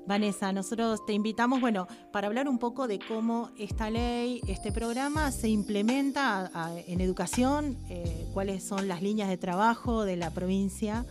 Vanessa, 0.06 0.52
nosotros 0.52 1.04
te 1.04 1.12
invitamos, 1.12 1.60
bueno, 1.60 1.88
para 2.12 2.28
hablar 2.28 2.48
un 2.48 2.60
poco 2.60 2.86
de 2.86 3.00
cómo 3.00 3.50
esta 3.58 3.90
ley, 3.90 4.40
este 4.46 4.70
programa 4.70 5.32
se 5.32 5.48
implementa 5.48 6.48
en 6.86 7.00
educación, 7.00 7.76
eh, 7.88 8.28
cuáles 8.32 8.62
son 8.62 8.86
las 8.86 9.02
líneas 9.02 9.28
de 9.28 9.38
trabajo 9.38 10.04
de 10.04 10.14
la 10.14 10.30
provincia 10.30 11.04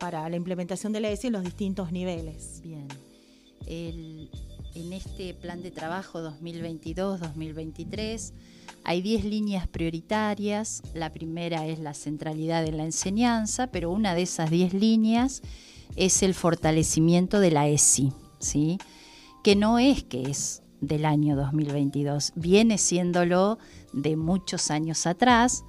para 0.00 0.26
la 0.30 0.36
implementación 0.36 0.94
de 0.94 1.00
la 1.00 1.10
ESI 1.10 1.26
en 1.26 1.32
los 1.34 1.44
distintos 1.44 1.92
niveles. 1.92 2.62
Bien. 2.62 2.88
El, 3.66 4.30
en 4.76 4.92
este 4.92 5.32
plan 5.32 5.62
de 5.62 5.70
trabajo 5.70 6.20
2022-2023 6.20 8.32
hay 8.84 9.00
10 9.00 9.24
líneas 9.24 9.66
prioritarias. 9.66 10.82
La 10.94 11.12
primera 11.12 11.66
es 11.66 11.78
la 11.78 11.94
centralidad 11.94 12.62
de 12.62 12.72
la 12.72 12.84
enseñanza, 12.84 13.68
pero 13.68 13.90
una 13.90 14.14
de 14.14 14.20
esas 14.22 14.50
10 14.50 14.74
líneas 14.74 15.40
es 15.96 16.22
el 16.22 16.34
fortalecimiento 16.34 17.40
de 17.40 17.50
la 17.50 17.68
ESI, 17.68 18.12
¿sí? 18.38 18.78
que 19.42 19.56
no 19.56 19.78
es 19.78 20.04
que 20.04 20.24
es 20.24 20.62
del 20.80 21.06
año 21.06 21.36
2022, 21.36 22.34
viene 22.36 22.76
siéndolo 22.76 23.58
de 23.94 24.16
muchos 24.16 24.70
años 24.70 25.06
atrás. 25.06 25.64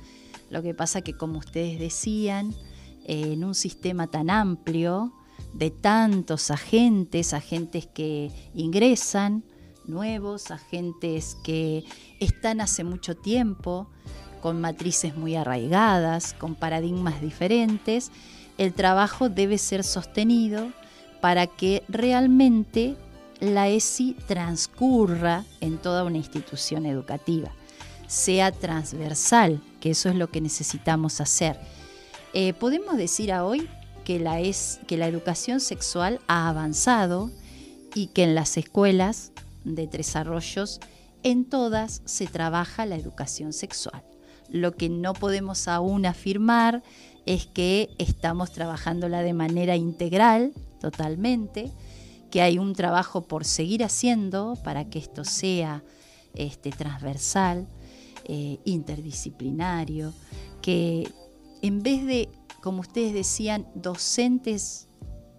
Lo 0.50 0.62
que 0.62 0.74
pasa 0.74 1.02
que, 1.02 1.14
como 1.14 1.40
ustedes 1.40 1.80
decían, 1.80 2.54
en 3.06 3.46
un 3.46 3.56
sistema 3.56 4.08
tan 4.08 4.30
amplio, 4.30 5.14
de 5.54 5.72
tantos 5.72 6.52
agentes, 6.52 7.34
agentes 7.34 7.88
que 7.88 8.32
ingresan, 8.54 9.44
nuevos, 9.86 10.52
agentes 10.52 11.38
que 11.44 11.84
están 12.20 12.62
hace 12.62 12.84
mucho 12.84 13.16
tiempo, 13.16 13.88
con 14.42 14.62
matrices 14.62 15.16
muy 15.16 15.36
arraigadas, 15.36 16.34
con 16.34 16.56
paradigmas 16.56 17.22
diferentes, 17.22 18.12
el 18.58 18.74
trabajo 18.74 19.30
debe 19.30 19.58
ser 19.58 19.84
sostenido 19.84 20.72
para 21.22 21.48
que 21.48 21.84
realmente 21.88 22.96
la 23.40 23.68
ESI 23.70 24.16
transcurra 24.28 25.44
en 25.62 25.78
toda 25.78 26.04
una 26.04 26.18
institución 26.18 26.86
educativa, 26.86 27.52
sea 28.08 28.52
transversal, 28.52 29.62
que 29.80 29.92
eso 29.92 30.10
es 30.10 30.16
lo 30.16 30.30
que 30.30 30.42
necesitamos 30.42 31.22
hacer. 31.22 31.60
Eh, 32.34 32.54
podemos 32.54 32.98
decir 32.98 33.32
a 33.32 33.46
hoy 33.46 33.70
que 34.08 34.20
la, 34.20 34.40
es, 34.40 34.80
que 34.88 34.96
la 34.96 35.06
educación 35.06 35.60
sexual 35.60 36.22
ha 36.28 36.48
avanzado 36.48 37.30
y 37.94 38.08
que 38.08 38.24
en 38.24 38.36
las 38.36 38.56
escuelas 38.56 39.34
de 39.66 39.86
Tres 39.86 40.16
Arroyos, 40.16 40.80
en 41.24 41.44
todas 41.44 42.04
se 42.06 42.26
trabaja 42.26 42.86
la 42.86 42.96
educación 42.96 43.52
sexual. 43.52 44.02
Lo 44.50 44.78
que 44.78 44.88
no 44.88 45.12
podemos 45.12 45.68
aún 45.68 46.06
afirmar 46.06 46.84
es 47.26 47.48
que 47.48 47.90
estamos 47.98 48.54
trabajándola 48.54 49.24
de 49.24 49.34
manera 49.34 49.76
integral, 49.76 50.54
totalmente, 50.80 51.70
que 52.32 52.42
hay 52.42 52.60
un 52.60 52.76
trabajo 52.76 53.28
por 53.28 53.44
seguir 53.44 53.84
haciendo 53.84 54.54
para 54.64 54.90
que 54.90 55.00
esto 55.00 55.26
sea 55.26 55.84
este, 56.34 56.70
transversal, 56.70 57.68
eh, 58.24 58.60
interdisciplinario, 58.64 60.14
que 60.62 61.12
en 61.62 61.84
vez 61.84 62.06
de 62.06 62.30
como 62.62 62.82
ustedes 62.82 63.14
decían, 63.14 63.68
docentes, 63.76 64.88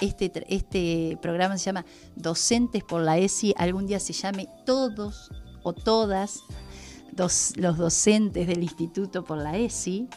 este, 0.00 0.32
este 0.48 1.18
programa 1.20 1.58
se 1.58 1.66
llama 1.66 1.84
Docentes 2.14 2.84
por 2.84 3.02
la 3.02 3.18
ESI, 3.18 3.54
algún 3.56 3.86
día 3.86 4.00
se 4.00 4.12
llame 4.12 4.48
todos 4.64 5.30
o 5.62 5.72
todas 5.72 6.40
los 7.56 7.76
docentes 7.76 8.46
del 8.46 8.62
instituto 8.62 9.24
por 9.24 9.38
la 9.38 9.56
ESI, 9.56 10.08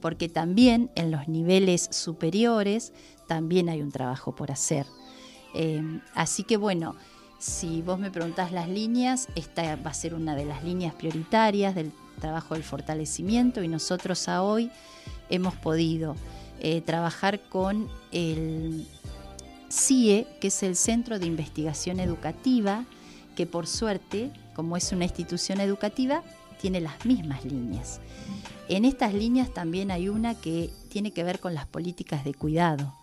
porque 0.00 0.28
también 0.28 0.90
en 0.94 1.10
los 1.10 1.28
niveles 1.28 1.88
superiores 1.90 2.92
también 3.26 3.68
hay 3.68 3.80
un 3.82 3.90
trabajo 3.90 4.34
por 4.34 4.50
hacer. 4.50 4.86
Eh, 5.54 5.82
así 6.14 6.44
que 6.44 6.56
bueno, 6.56 6.94
si 7.38 7.80
vos 7.80 7.98
me 7.98 8.10
preguntás 8.10 8.52
las 8.52 8.68
líneas, 8.68 9.28
esta 9.34 9.76
va 9.76 9.90
a 9.90 9.94
ser 9.94 10.14
una 10.14 10.34
de 10.34 10.44
las 10.44 10.62
líneas 10.62 10.94
prioritarias 10.94 11.74
del 11.74 11.92
trabajo 12.20 12.54
del 12.54 12.62
fortalecimiento 12.62 13.62
y 13.62 13.68
nosotros 13.68 14.28
a 14.28 14.42
hoy 14.42 14.70
hemos 15.30 15.54
podido 15.56 16.14
eh, 16.60 16.82
trabajar 16.82 17.40
con 17.48 17.88
el 18.12 18.86
CIE, 19.70 20.26
que 20.40 20.48
es 20.48 20.62
el 20.62 20.76
Centro 20.76 21.18
de 21.18 21.26
Investigación 21.26 22.00
Educativa, 22.00 22.84
que 23.34 23.46
por 23.46 23.66
suerte, 23.66 24.30
como 24.54 24.76
es 24.76 24.92
una 24.92 25.04
institución 25.04 25.60
educativa, 25.60 26.22
tiene 26.60 26.80
las 26.80 27.06
mismas 27.06 27.44
líneas. 27.44 28.00
En 28.68 28.84
estas 28.84 29.14
líneas 29.14 29.54
también 29.54 29.90
hay 29.90 30.08
una 30.08 30.34
que 30.34 30.70
tiene 30.90 31.12
que 31.12 31.24
ver 31.24 31.40
con 31.40 31.54
las 31.54 31.66
políticas 31.66 32.24
de 32.24 32.34
cuidado 32.34 32.94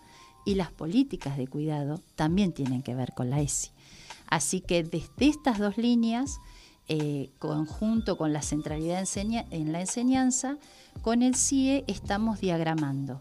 y 0.44 0.54
las 0.54 0.70
políticas 0.70 1.36
de 1.36 1.48
cuidado 1.48 2.00
también 2.14 2.52
tienen 2.52 2.82
que 2.82 2.94
ver 2.94 3.12
con 3.12 3.28
la 3.28 3.40
ESI. 3.40 3.70
Así 4.28 4.60
que 4.60 4.84
desde 4.84 5.10
estas 5.18 5.58
dos 5.58 5.76
líneas, 5.78 6.38
eh, 6.86 7.30
conjunto 7.38 8.16
con 8.16 8.32
la 8.32 8.42
centralidad 8.42 9.04
en 9.16 9.72
la 9.72 9.80
enseñanza, 9.80 10.58
con 11.02 11.22
el 11.22 11.34
CIE 11.34 11.84
estamos 11.86 12.40
diagramando 12.40 13.20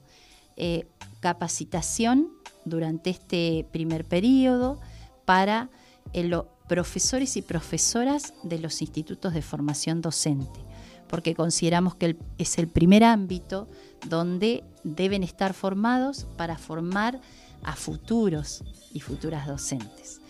eh, 0.57 0.87
capacitación 1.19 2.29
durante 2.65 3.09
este 3.09 3.65
primer 3.71 4.05
periodo 4.05 4.79
para 5.25 5.69
eh, 6.13 6.23
los 6.23 6.45
profesores 6.67 7.37
y 7.37 7.41
profesoras 7.41 8.33
de 8.43 8.59
los 8.59 8.81
institutos 8.81 9.33
de 9.33 9.41
formación 9.41 10.01
docente, 10.01 10.59
porque 11.07 11.33
consideramos 11.33 11.95
que 11.95 12.17
es 12.37 12.57
el 12.57 12.67
primer 12.67 13.03
ámbito 13.03 13.67
donde 14.09 14.63
deben 14.83 15.23
estar 15.23 15.53
formados 15.53 16.27
para 16.35 16.57
formar 16.57 17.21
a 17.63 17.75
futuros 17.75 18.63
y 18.93 18.99
futuras 18.99 19.47
docentes. 19.47 20.21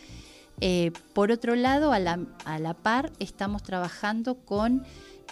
Eh, 0.60 0.91
por 1.13 1.31
otro 1.31 1.55
lado, 1.55 1.91
a 1.91 2.00
la, 2.00 2.74
par, 2.81 3.12
estamos 3.19 3.62
trabajando 3.63 4.36
con 4.36 4.84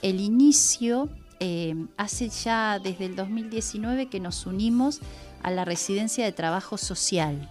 el 0.01 0.19
inicio, 0.19 1.09
eh, 1.39 1.75
hace 1.97 2.29
ya 2.29 2.79
desde 2.79 3.05
el 3.05 3.15
2019 3.15 4.07
que 4.07 4.19
nos 4.19 4.45
unimos 4.45 5.01
a 5.43 5.51
la 5.51 5.65
residencia 5.65 6.25
de 6.25 6.31
trabajo 6.31 6.77
social. 6.77 7.49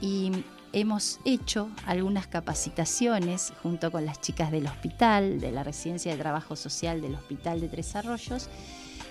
Y 0.00 0.32
hemos 0.72 1.20
hecho 1.24 1.70
algunas 1.86 2.26
capacitaciones 2.26 3.52
junto 3.62 3.92
con 3.92 4.04
las 4.04 4.20
chicas 4.20 4.50
del 4.50 4.66
hospital, 4.66 5.40
de 5.40 5.52
la 5.52 5.62
residencia 5.62 6.12
de 6.12 6.18
trabajo 6.18 6.56
social 6.56 7.00
del 7.00 7.14
Hospital 7.14 7.60
de 7.60 7.68
Tres 7.68 7.94
Arroyos, 7.94 8.48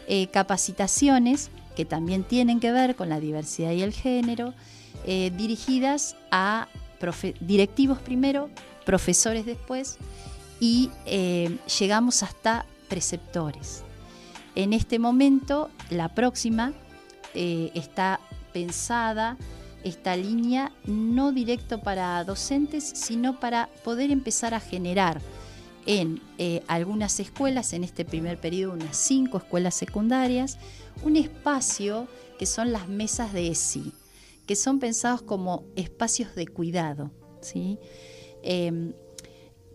eh, 0.08 0.28
capacitaciones 0.28 1.50
que 1.76 1.86
también 1.86 2.24
tienen 2.24 2.60
que 2.60 2.72
ver 2.72 2.96
con 2.96 3.10
la 3.10 3.20
diversidad 3.20 3.72
y 3.72 3.82
el 3.82 3.94
género, 3.94 4.54
dirigidas 5.06 6.16
a 6.32 6.70
directivos 7.42 8.00
primero, 8.00 8.50
profesores 8.86 9.46
después 9.46 9.98
y 10.60 10.92
eh, 11.06 11.58
llegamos 11.80 12.24
hasta 12.24 12.66
En 14.56 14.74
este 14.74 15.00
momento, 15.00 15.70
la 15.90 16.14
próxima 16.14 16.74
eh, 17.34 17.72
está 17.74 18.20
pensada 18.54 19.38
esta 19.84 20.16
línea 20.16 20.72
no 20.86 21.32
directo 21.32 21.82
para 21.82 22.24
docentes, 22.24 22.84
sino 22.84 23.40
para 23.40 23.70
poder 23.84 24.12
empezar 24.12 24.54
a 24.54 24.60
generar 24.60 25.20
en 25.86 26.22
eh, 26.38 26.64
algunas 26.68 27.20
escuelas, 27.20 27.74
en 27.74 27.84
este 27.84 28.06
primer 28.06 28.40
periodo 28.40 28.74
unas 28.74 28.96
cinco 28.96 29.38
escuelas 29.38 29.76
secundarias, 29.76 30.58
un 31.04 31.18
espacio 31.18 32.08
que 32.40 32.46
son 32.46 32.72
las 32.72 32.88
mesas 32.88 33.34
de 33.34 33.50
ESI 33.50 33.94
que 34.46 34.56
son 34.56 34.80
pensados 34.80 35.22
como 35.22 35.66
espacios 35.76 36.36
de 36.36 36.48
cuidado. 36.48 37.12
¿sí? 37.42 37.80
Em, 38.42 38.94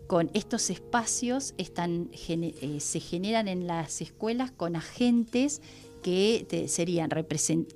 con 0.09 0.31
estos 0.33 0.71
espacios 0.71 1.53
están, 1.59 2.09
eh, 2.27 2.77
se 2.79 2.99
generan 2.99 3.47
en 3.47 3.67
las 3.67 4.01
escuelas 4.01 4.49
con 4.49 4.75
agentes 4.75 5.61
que 6.01 6.65
serían 6.67 7.11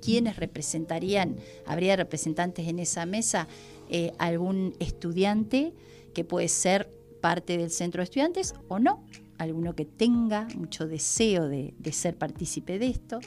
quienes 0.00 0.34
representarían, 0.34 1.36
habría 1.64 1.94
representantes 1.94 2.66
en 2.66 2.80
esa 2.80 3.06
mesa, 3.06 3.46
eh, 3.88 4.10
algún 4.18 4.74
estudiante 4.80 5.74
que 6.12 6.24
puede 6.24 6.48
ser 6.48 6.90
parte 7.20 7.56
del 7.56 7.70
centro 7.70 8.00
de 8.00 8.06
estudiantes 8.06 8.56
o 8.66 8.80
no, 8.80 9.04
alguno 9.38 9.76
que 9.76 9.84
tenga 9.84 10.48
mucho 10.56 10.88
deseo 10.88 11.46
de 11.46 11.92
ser 11.92 12.16
partícipe 12.16 12.80
de 12.80 12.88
esto 12.88 13.20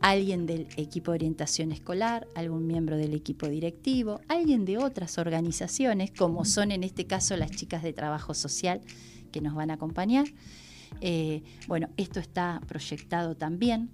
alguien 0.00 0.46
del 0.46 0.68
equipo 0.76 1.10
de 1.10 1.16
orientación 1.16 1.72
escolar, 1.72 2.26
algún 2.34 2.66
miembro 2.66 2.96
del 2.96 3.14
equipo 3.14 3.48
directivo, 3.48 4.20
alguien 4.28 4.64
de 4.64 4.78
otras 4.78 5.18
organizaciones, 5.18 6.10
como 6.10 6.44
son 6.44 6.70
en 6.70 6.84
este 6.84 7.06
caso 7.06 7.36
las 7.36 7.50
chicas 7.50 7.82
de 7.82 7.92
trabajo 7.92 8.34
social 8.34 8.80
que 9.32 9.40
nos 9.40 9.54
van 9.54 9.70
a 9.70 9.74
acompañar. 9.74 10.26
Eh, 11.00 11.42
bueno, 11.66 11.88
esto 11.96 12.20
está 12.20 12.60
proyectado 12.66 13.36
también. 13.36 13.90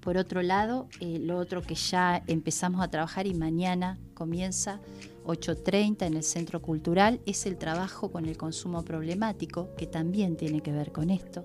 Por 0.00 0.16
otro 0.16 0.42
lado, 0.42 0.88
eh, 1.00 1.18
lo 1.20 1.38
otro 1.38 1.62
que 1.62 1.74
ya 1.74 2.22
empezamos 2.26 2.80
a 2.80 2.88
trabajar 2.88 3.26
y 3.26 3.34
mañana 3.34 3.98
comienza 4.14 4.80
8.30 5.28 6.06
en 6.06 6.14
el 6.14 6.22
Centro 6.22 6.62
Cultural 6.62 7.20
es 7.26 7.44
el 7.46 7.58
trabajo 7.58 8.10
con 8.10 8.24
el 8.24 8.36
consumo 8.36 8.82
problemático, 8.82 9.68
que 9.76 9.86
también 9.86 10.36
tiene 10.36 10.62
que 10.62 10.72
ver 10.72 10.90
con 10.90 11.10
esto 11.10 11.44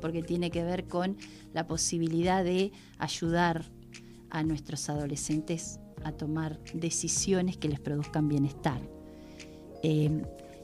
porque 0.00 0.22
tiene 0.22 0.50
que 0.50 0.64
ver 0.64 0.84
con 0.84 1.16
la 1.52 1.66
posibilidad 1.66 2.42
de 2.42 2.72
ayudar 2.98 3.64
a 4.30 4.42
nuestros 4.42 4.88
adolescentes 4.88 5.78
a 6.02 6.12
tomar 6.12 6.58
decisiones 6.72 7.56
que 7.56 7.68
les 7.68 7.80
produzcan 7.80 8.28
bienestar. 8.28 8.80
Em, 9.82 10.22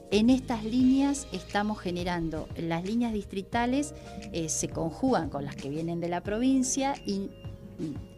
en 0.09 0.29
estas 0.29 0.63
líneas 0.63 1.27
estamos 1.31 1.79
generando, 1.79 2.47
las 2.57 2.85
líneas 2.85 3.13
distritales 3.13 3.93
eh, 4.31 4.49
se 4.49 4.69
conjugan 4.69 5.29
con 5.29 5.43
las 5.45 5.55
que 5.55 5.69
vienen 5.69 5.99
de 5.99 6.07
la 6.07 6.21
provincia 6.21 6.95
y 7.05 7.29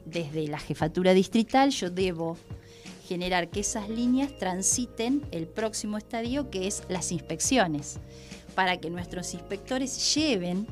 desde 0.05 0.47
la 0.47 0.59
jefatura 0.59 1.13
distrital 1.13 1.71
yo 1.71 1.89
debo 1.89 2.37
generar 3.09 3.49
que 3.49 3.61
esas 3.61 3.89
líneas 3.89 4.37
transiten 4.37 5.25
el 5.31 5.47
próximo 5.47 5.97
estadio 5.97 6.51
que 6.51 6.67
es 6.67 6.83
las 6.89 7.11
inspecciones, 7.11 7.99
para 8.53 8.77
que 8.79 8.91
nuestros 8.91 9.33
inspectores 9.33 10.13
lleven 10.13 10.67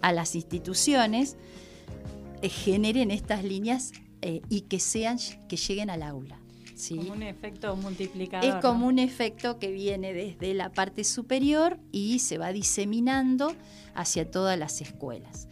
a 0.00 0.12
las 0.12 0.36
instituciones 0.36 1.36
eh, 2.42 2.48
generen 2.48 3.10
estas 3.10 3.42
líneas 3.42 3.90
eh, 4.22 4.40
y 4.48 4.62
que 4.62 4.78
sean 4.78 5.18
que 5.48 5.56
lleguen 5.56 5.90
al 5.90 6.04
aula. 6.04 6.40
¿sí? 6.76 6.94
Como 6.94 7.12
un 7.12 7.24
efecto 7.24 7.74
multiplicador. 7.74 8.48
Es 8.48 8.54
como 8.62 8.86
un 8.86 9.00
efecto 9.00 9.58
que 9.58 9.72
viene 9.72 10.12
desde 10.14 10.54
la 10.54 10.70
parte 10.70 11.02
superior 11.02 11.80
y 11.90 12.20
se 12.20 12.38
va 12.38 12.52
diseminando 12.52 13.52
hacia 13.94 14.30
todas 14.30 14.56
las 14.56 14.80
escuelas. 14.80 15.48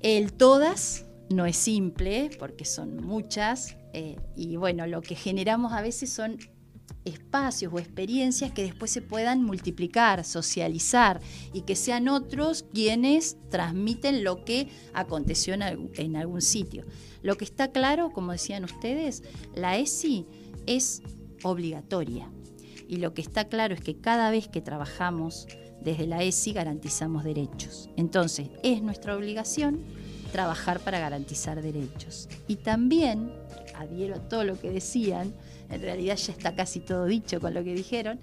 El 0.00 0.32
todas 0.32 1.04
no 1.30 1.46
es 1.46 1.56
simple 1.56 2.30
porque 2.38 2.64
son 2.64 2.96
muchas 2.96 3.76
eh, 3.92 4.16
y 4.36 4.56
bueno, 4.56 4.86
lo 4.86 5.00
que 5.00 5.14
generamos 5.14 5.72
a 5.72 5.82
veces 5.82 6.10
son 6.12 6.38
espacios 7.04 7.72
o 7.72 7.78
experiencias 7.78 8.52
que 8.52 8.62
después 8.62 8.90
se 8.90 9.02
puedan 9.02 9.42
multiplicar, 9.42 10.24
socializar 10.24 11.20
y 11.52 11.62
que 11.62 11.76
sean 11.76 12.08
otros 12.08 12.64
quienes 12.72 13.36
transmiten 13.50 14.24
lo 14.24 14.44
que 14.44 14.68
aconteció 14.92 15.54
en, 15.54 16.16
algún 16.16 16.42
sitio. 16.42 16.84
Lo 17.22 17.36
que 17.36 17.44
está 17.44 17.72
claro, 17.72 18.10
como 18.10 18.32
decían 18.32 18.64
ustedes, 18.64 19.22
la 19.54 19.78
ESI 19.78 20.26
es 20.66 21.02
obligatoria. 21.42 22.30
Y 22.86 22.96
lo 22.96 23.12
que 23.12 23.22
está 23.22 23.48
claro 23.48 23.74
es 23.74 23.80
que 23.80 23.98
cada 23.98 24.30
vez 24.30 24.48
que 24.48 24.60
trabajamos 24.60 25.46
desde 25.80 26.06
la 26.06 26.22
ESI 26.22 26.52
garantizamos 26.52 27.24
derechos. 27.24 27.90
Entonces, 27.96 28.50
es 28.62 28.82
nuestra 28.82 29.16
obligación 29.16 29.84
trabajar 30.28 30.80
para 30.80 30.98
garantizar 30.98 31.60
derechos. 31.62 32.28
Y 32.46 32.56
también, 32.56 33.32
adhiero 33.74 34.16
a 34.16 34.28
todo 34.28 34.44
lo 34.44 34.58
que 34.58 34.70
decían, 34.70 35.34
en 35.70 35.82
realidad 35.82 36.16
ya 36.16 36.32
está 36.32 36.54
casi 36.54 36.80
todo 36.80 37.06
dicho 37.06 37.40
con 37.40 37.54
lo 37.54 37.62
que 37.64 37.74
dijeron, 37.74 38.20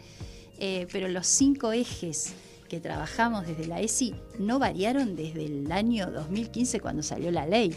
eh, 0.59 0.87
pero 0.91 1.07
los 1.07 1.27
cinco 1.27 1.71
ejes 1.71 2.33
que 2.69 2.79
trabajamos 2.79 3.45
desde 3.45 3.67
la 3.67 3.81
ESI 3.81 4.15
no 4.39 4.57
variaron 4.59 5.15
desde 5.15 5.45
el 5.45 5.71
año 5.71 6.09
2015 6.11 6.79
cuando 6.79 7.03
salió 7.03 7.31
la 7.31 7.45
ley, 7.45 7.75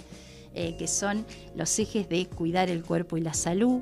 eh, 0.55 0.77
que 0.79 0.89
son 0.89 1.27
los 1.55 1.79
ejes 1.79 2.09
de 2.09 2.27
cuidar 2.27 2.71
el 2.71 2.83
cuerpo 2.83 3.17
y 3.17 3.21
la 3.21 3.35
salud, 3.35 3.81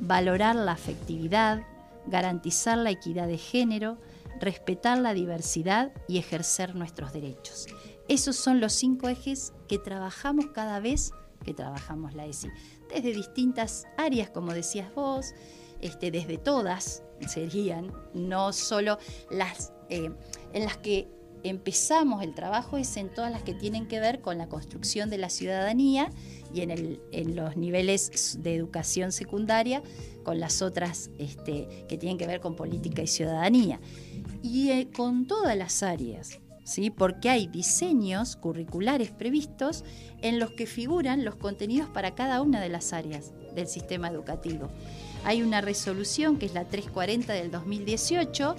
valorar 0.00 0.56
la 0.56 0.72
afectividad, 0.72 1.62
garantizar 2.06 2.78
la 2.78 2.90
equidad 2.90 3.28
de 3.28 3.38
género, 3.38 3.98
respetar 4.40 4.98
la 4.98 5.14
diversidad 5.14 5.92
y 6.08 6.18
ejercer 6.18 6.74
nuestros 6.74 7.12
derechos. 7.12 7.66
Esos 8.08 8.36
son 8.36 8.60
los 8.60 8.72
cinco 8.72 9.08
ejes 9.08 9.52
que 9.68 9.78
trabajamos 9.78 10.46
cada 10.54 10.80
vez 10.80 11.12
que 11.44 11.54
trabajamos 11.54 12.14
la 12.14 12.26
ESI 12.26 12.48
desde 12.92 13.12
distintas 13.12 13.86
áreas, 13.96 14.30
como 14.30 14.52
decías 14.52 14.92
vos, 14.94 15.34
este, 15.80 16.10
desde 16.10 16.38
todas 16.38 17.02
serían, 17.28 17.92
no 18.12 18.52
solo 18.52 18.98
las 19.30 19.72
eh, 19.88 20.10
en 20.52 20.64
las 20.64 20.76
que 20.78 21.08
empezamos 21.42 22.22
el 22.22 22.34
trabajo, 22.34 22.78
es 22.78 22.96
en 22.96 23.12
todas 23.12 23.30
las 23.30 23.42
que 23.42 23.52
tienen 23.52 23.86
que 23.86 24.00
ver 24.00 24.20
con 24.22 24.38
la 24.38 24.48
construcción 24.48 25.10
de 25.10 25.18
la 25.18 25.28
ciudadanía 25.28 26.10
y 26.54 26.62
en, 26.62 27.36
los 27.36 27.56
niveles 27.56 28.38
de 28.42 28.54
educación 28.54 29.12
secundaria, 29.12 29.82
con 30.22 30.40
las 30.40 30.62
otras 30.62 31.10
este, 31.18 31.84
que 31.86 31.98
tienen 31.98 32.16
que 32.16 32.26
ver 32.26 32.40
con 32.40 32.56
política 32.56 33.02
y 33.02 33.06
ciudadanía. 33.06 33.78
Y 34.42 34.70
eh, 34.70 34.88
con 34.94 35.26
todas 35.26 35.56
las 35.56 35.82
áreas 35.82 36.40
¿sí? 36.64 36.90
porque 36.90 37.30
hay 37.30 37.46
diseños 37.46 38.36
curriculares 38.36 39.10
previstos 39.10 39.84
en 40.22 40.40
los 40.40 40.50
que 40.50 40.66
figuran 40.66 41.24
los 41.24 41.36
contenidos 41.36 41.88
para 41.88 42.14
cada 42.14 42.42
una 42.42 42.60
de 42.60 42.70
las 42.70 42.92
áreas 42.92 43.32
del 43.54 43.68
sistema 43.68 44.08
educativo. 44.08 44.68
Hay 45.24 45.42
una 45.42 45.60
resolución 45.60 46.38
que 46.38 46.46
es 46.46 46.54
la 46.54 46.64
340 46.64 47.32
del 47.32 47.50
2018 47.50 48.56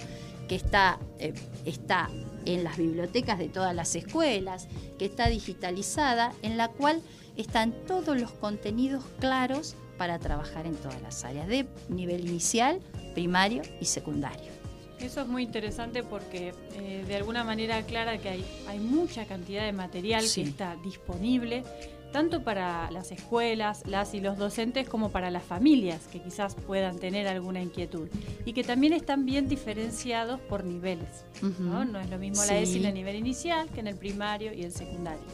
que 0.48 0.54
está, 0.54 0.98
eh, 1.18 1.34
está 1.64 2.08
en 2.44 2.64
las 2.64 2.76
bibliotecas 2.76 3.38
de 3.38 3.48
todas 3.48 3.74
las 3.74 3.94
escuelas, 3.96 4.68
que 4.98 5.06
está 5.06 5.28
digitalizada, 5.28 6.32
en 6.42 6.56
la 6.56 6.68
cual 6.68 7.02
están 7.36 7.74
todos 7.86 8.18
los 8.20 8.30
contenidos 8.30 9.04
claros 9.18 9.74
para 9.98 10.18
trabajar 10.18 10.66
en 10.66 10.76
todas 10.76 11.00
las 11.02 11.24
áreas, 11.24 11.48
de 11.48 11.66
nivel 11.88 12.28
inicial, 12.28 12.80
primario 13.14 13.62
y 13.80 13.86
secundario. 13.86 14.55
Eso 15.00 15.20
es 15.20 15.26
muy 15.26 15.42
interesante 15.42 16.02
porque 16.02 16.54
eh, 16.74 17.04
de 17.06 17.16
alguna 17.16 17.44
manera 17.44 17.76
aclara 17.76 18.18
que 18.18 18.28
hay, 18.30 18.44
hay 18.66 18.78
mucha 18.78 19.26
cantidad 19.26 19.64
de 19.64 19.72
material 19.72 20.24
que 20.34 20.42
está 20.42 20.76
disponible, 20.76 21.64
tanto 22.12 22.42
para 22.42 22.90
las 22.90 23.12
escuelas, 23.12 23.82
las 23.86 24.14
y 24.14 24.20
los 24.20 24.38
docentes, 24.38 24.88
como 24.88 25.10
para 25.10 25.30
las 25.30 25.42
familias 25.42 26.06
que 26.10 26.22
quizás 26.22 26.54
puedan 26.54 26.98
tener 26.98 27.28
alguna 27.28 27.60
inquietud. 27.60 28.08
Y 28.46 28.54
que 28.54 28.64
también 28.64 28.94
están 28.94 29.26
bien 29.26 29.48
diferenciados 29.48 30.40
por 30.40 30.64
niveles. 30.64 31.26
¿no? 31.58 31.84
¿no? 31.84 32.00
es 32.00 32.08
lo 32.08 32.18
mismo 32.18 32.42
la 32.46 32.58
ESI 32.58 32.78
en 32.78 32.86
el 32.86 32.94
nivel 32.94 33.16
inicial 33.16 33.68
que 33.68 33.80
en 33.80 33.88
el 33.88 33.96
primario 33.96 34.54
y 34.54 34.62
el 34.62 34.72
secundario. 34.72 35.26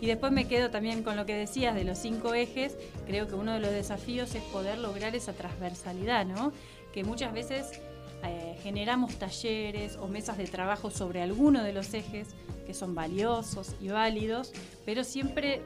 Y 0.00 0.06
después 0.06 0.32
me 0.32 0.46
quedo 0.46 0.70
también 0.70 1.02
con 1.02 1.16
lo 1.16 1.26
que 1.26 1.34
decías 1.34 1.74
de 1.74 1.84
los 1.84 1.98
cinco 1.98 2.34
ejes. 2.34 2.76
Creo 3.06 3.28
que 3.28 3.34
uno 3.34 3.54
de 3.54 3.60
los 3.60 3.70
desafíos 3.70 4.34
es 4.34 4.42
poder 4.44 4.78
lograr 4.78 5.14
esa 5.14 5.32
transversalidad, 5.32 6.26
¿no? 6.26 6.52
Que 6.92 7.04
muchas 7.04 7.32
veces 7.32 7.80
eh, 8.30 8.58
generamos 8.62 9.16
talleres 9.16 9.96
o 9.96 10.08
mesas 10.08 10.38
de 10.38 10.46
trabajo 10.46 10.90
sobre 10.90 11.22
alguno 11.22 11.62
de 11.62 11.72
los 11.72 11.92
ejes 11.94 12.28
que 12.66 12.74
son 12.74 12.94
valiosos 12.94 13.74
y 13.80 13.88
válidos, 13.88 14.52
pero 14.84 15.04
siempre 15.04 15.62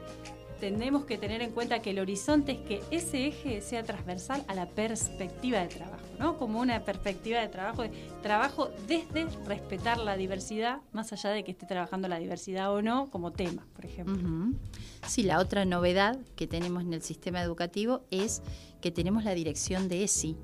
tenemos 0.61 1.07
que 1.07 1.17
tener 1.17 1.41
en 1.41 1.53
cuenta 1.53 1.81
que 1.81 1.91
el 1.91 1.99
horizonte 1.99 2.53
es 2.53 2.59
que 2.59 2.83
ese 2.91 3.27
eje 3.27 3.63
sea 3.63 3.83
transversal 3.83 4.45
a 4.47 4.55
la 4.55 4.67
perspectiva 4.67 5.61
de 5.61 5.69
trabajo, 5.69 6.05
¿no? 6.19 6.39
Como 6.39 6.61
una 6.61 6.85
perspectiva 6.85 7.41
de 7.41 7.49
trabajo, 7.49 7.83
de 7.83 7.91
trabajo 8.23 8.71
desde 8.87 9.25
respetar 9.47 9.99
la 9.99 10.17
diversidad, 10.17 10.81
más 10.93 11.13
allá 11.15 11.31
de 11.31 11.45
que 11.45 11.53
esté 11.53 11.67
trabajando 11.67 12.09
la 12.09 12.19
diversidad 12.19 12.73
o 12.73 12.83
no, 12.83 13.11
como 13.11 13.33
tema, 13.33 13.67
por 13.75 13.87
ejemplo. 13.87 14.17
Sí, 15.07 15.23
la 15.23 15.39
otra 15.39 15.65
novedad 15.65 16.19
que 16.37 16.47
tenemos 16.47 16.83
en 16.83 16.93
el 16.93 17.03
sistema 17.03 17.41
educativo 17.41 18.03
es 18.11 18.43
que 18.83 18.91
tenemos 18.91 19.25
la 19.25 19.35
dirección 19.35 19.89
de 19.89 20.05
ESI, 20.05 20.37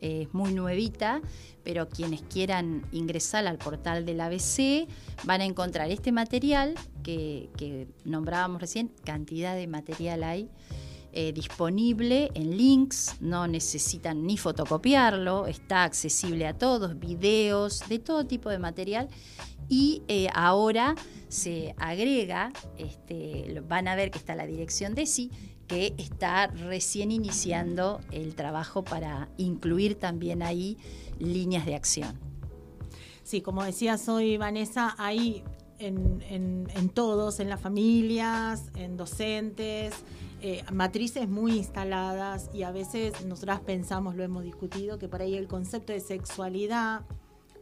es 0.00 0.32
muy 0.32 0.52
nuevita, 0.52 1.20
pero 1.62 1.88
quienes 1.88 2.22
quieran 2.22 2.86
ingresar 2.92 3.46
al 3.46 3.58
portal 3.58 4.04
del 4.06 4.20
ABC 4.20 4.88
van 5.24 5.40
a 5.40 5.44
encontrar 5.44 5.90
este 5.90 6.12
material 6.12 6.74
que, 7.02 7.88
nombrábamos 8.04 8.60
recién, 8.60 8.90
cantidad 9.04 9.54
de 9.54 9.66
material 9.66 10.22
hay. 10.22 10.48
Eh, 11.12 11.32
disponible 11.32 12.30
en 12.34 12.56
links, 12.56 13.16
no 13.20 13.48
necesitan 13.48 14.24
ni 14.24 14.36
fotocopiarlo, 14.36 15.48
está 15.48 15.82
accesible 15.82 16.46
a 16.46 16.56
todos, 16.56 17.00
videos, 17.00 17.82
de 17.88 17.98
todo 17.98 18.26
tipo 18.26 18.48
de 18.48 18.60
material. 18.60 19.08
Y 19.68 20.02
eh, 20.06 20.28
ahora 20.32 20.94
se 21.26 21.74
agrega, 21.78 22.52
este, 22.78 23.60
van 23.68 23.88
a 23.88 23.96
ver 23.96 24.12
que 24.12 24.18
está 24.18 24.36
la 24.36 24.46
dirección 24.46 24.94
de 24.94 25.06
sí, 25.06 25.32
que 25.70 25.94
está 25.98 26.48
recién 26.48 27.12
iniciando 27.12 28.00
el 28.10 28.34
trabajo 28.34 28.82
para 28.82 29.28
incluir 29.36 29.94
también 29.94 30.42
ahí 30.42 30.76
líneas 31.20 31.64
de 31.64 31.76
acción. 31.76 32.18
Sí, 33.22 33.40
como 33.40 33.62
decías 33.62 34.08
hoy, 34.08 34.36
Vanessa, 34.36 34.96
hay 34.98 35.44
en, 35.78 36.90
todos, 36.92 37.38
en 37.38 37.48
las 37.48 37.60
familias, 37.60 38.64
en 38.74 38.96
docentes, 38.96 39.94
eh, 40.42 40.64
matrices 40.72 41.28
muy 41.28 41.58
instaladas 41.58 42.50
y 42.52 42.64
a 42.64 42.72
veces 42.72 43.24
nosotras 43.24 43.60
pensamos, 43.60 44.16
lo 44.16 44.24
hemos 44.24 44.42
discutido, 44.42 44.98
que 44.98 45.06
por 45.06 45.22
ahí 45.22 45.36
el 45.36 45.46
concepto 45.46 45.92
de 45.92 46.00
sexualidad 46.00 47.02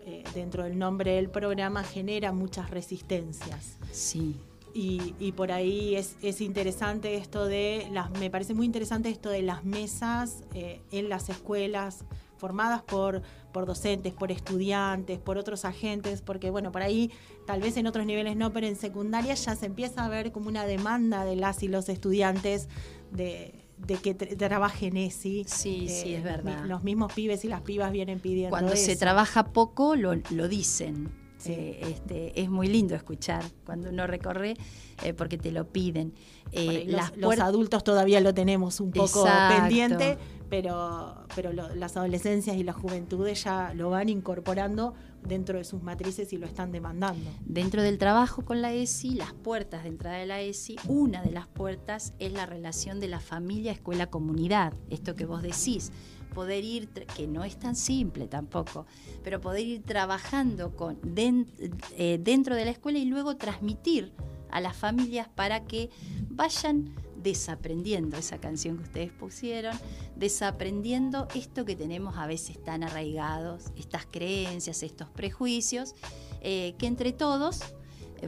eh, 0.07 0.25
dentro 0.35 0.65
del 0.65 0.79
nombre 0.79 1.17
del 1.17 1.29
programa 1.29 1.85
genera 1.85 2.33
muchas 2.33 2.71
resistencias. 2.71 3.77
Sí. 3.93 4.41
Y, 4.81 5.33
por 5.33 5.51
ahí 5.51 5.97
es, 5.97 6.41
interesante 6.41 7.17
esto 7.17 7.47
de, 7.47 7.89
las, 7.91 8.11
me 8.13 8.31
parece 8.31 8.55
muy 8.55 8.65
interesante 8.65 9.09
esto 9.09 9.29
de 9.29 9.43
las 9.43 9.65
mesas 9.65 10.45
eh, 10.55 10.81
en 10.93 11.09
las 11.09 11.29
escuelas 11.31 12.05
formadas 12.37 12.83
por, 12.83 13.23
por 13.53 13.67
docentes, 13.67 14.13
por 14.15 14.31
estudiantes, 14.31 15.19
por 15.19 15.37
otros 15.37 15.65
agentes, 15.65 16.23
porque 16.23 16.51
bueno, 16.51 16.71
por 16.71 16.83
ahí 16.83 17.11
tal 17.45 17.61
vez 17.61 17.77
en 17.77 17.89
otros 17.89 18.07
niveles 18.07 18.37
no, 18.37 18.53
pero 18.53 18.69
en 18.69 18.77
secundaria 18.77 19.35
ya 19.35 19.57
se 19.57 19.67
empieza 19.67 20.05
a 20.05 20.09
ver 20.09 20.31
como 20.31 20.49
una 20.49 20.65
demanda 20.65 21.25
de 21.25 21.35
las 21.35 21.65
y 21.65 21.69
los 21.69 21.89
estudiantes 21.89 22.69
de, 23.11 23.65
que 24.01 24.15
trabajen 24.15 24.97
ESI. 24.97 25.45
Sí, 25.49 25.89
sí, 25.89 26.15
es 26.15 26.23
verdad. 26.23 26.65
Los 26.67 26.85
mismos 26.85 27.13
pibes 27.13 27.45
y 27.45 27.49
las 27.49 27.63
pibas 27.63 27.91
vienen 27.91 28.21
pidiendo 28.21 28.51
Cuando 28.51 28.77
se 28.77 28.95
trabaja 28.95 29.53
poco, 29.53 29.97
lo, 29.97 30.15
lo 30.31 30.47
dicen. 30.47 31.18
Eh, 31.47 31.79
este, 31.83 32.41
es 32.41 32.51
muy 32.51 32.67
lindo 32.67 32.95
escuchar 32.95 33.45
cuando 33.65 33.91
uno 33.91 34.07
recorre 34.07 34.57
eh, 35.05 35.15
porque 35.15 35.39
te 35.39 35.53
lo 35.53 35.69
piden. 35.69 36.13
Eh, 36.51 36.87
los, 37.17 37.39
adultos 37.39 37.85
todavía 37.85 38.21
lo 38.21 38.35
tenemos 38.35 38.81
un 38.81 38.91
poco 38.91 39.27
pendiente, 39.49 40.19
pero, 40.49 41.27
pero 41.37 41.53
las 41.53 41.97
adolescencias 41.97 42.57
y 42.57 42.65
las 42.65 42.75
juventudes 42.75 43.45
ya 43.45 43.73
lo 43.75 43.91
van 43.91 44.09
incorporando 44.09 44.95
dentro 45.23 45.59
de 45.59 45.65
sus 45.65 45.83
matrices 45.83 46.33
y 46.33 46.39
lo 46.39 46.47
están 46.47 46.73
demandando. 46.73 47.31
Dentro 47.45 47.83
del 47.83 47.99
trabajo 47.99 48.45
con 48.45 48.63
la 48.63 48.73
ESI, 48.73 49.15
las 49.15 49.33
puertas 49.33 49.83
de 49.83 49.91
entrada 49.91 50.17
de 50.17 50.27
la 50.27 50.41
ESI, 50.41 50.77
una 50.87 51.23
de 51.23 51.31
las 51.31 51.47
puertas 51.47 52.15
es 52.19 52.33
la 52.33 52.47
relación 52.47 52.99
de 52.99 53.09
la 53.09 53.21
familia, 53.21 53.73
escuela, 53.73 54.09
comunidad, 54.09 54.73
esto 54.91 55.15
que 55.15 55.27
vos 55.27 55.43
decís 55.43 55.93
poder 56.29 56.65
ir, 56.65 56.89
que 56.89 57.27
no 57.27 57.45
es 57.45 57.59
tan 57.59 57.77
simple 57.77 58.29
tampoco, 58.29 58.87
pero 59.23 59.41
poder 59.41 59.67
ir 59.67 59.83
trabajando 59.83 60.75
con, 60.77 60.99
eh, 61.17 62.19
dentro 62.23 62.55
de 62.55 62.65
la 62.65 62.71
escuela 62.71 62.99
y 62.99 63.05
luego 63.05 63.37
transmitir 63.37 64.13
a 64.51 64.61
las 64.61 64.77
familias 64.77 65.29
para 65.29 65.65
que 65.65 65.91
vayan 66.31 66.95
desaprendiendo 67.23 68.17
esa 68.17 68.39
canción 68.39 68.77
que 68.77 68.85
ustedes 68.85 69.13
pusieron, 69.13 69.77
desaprendiendo 70.17 71.29
esto 71.35 71.65
que 71.65 71.77
tenemos 71.77 72.17
a 72.17 72.27
veces 72.27 72.63
tan 72.63 72.85
arraigados, 72.85 73.73
estas 73.77 74.07
creencias, 74.07 74.83
estos 74.83 75.11
prejuicios, 75.11 75.95
eh, 76.41 76.75
que 76.79 76.87
entre 76.87 77.13
todos 77.13 77.61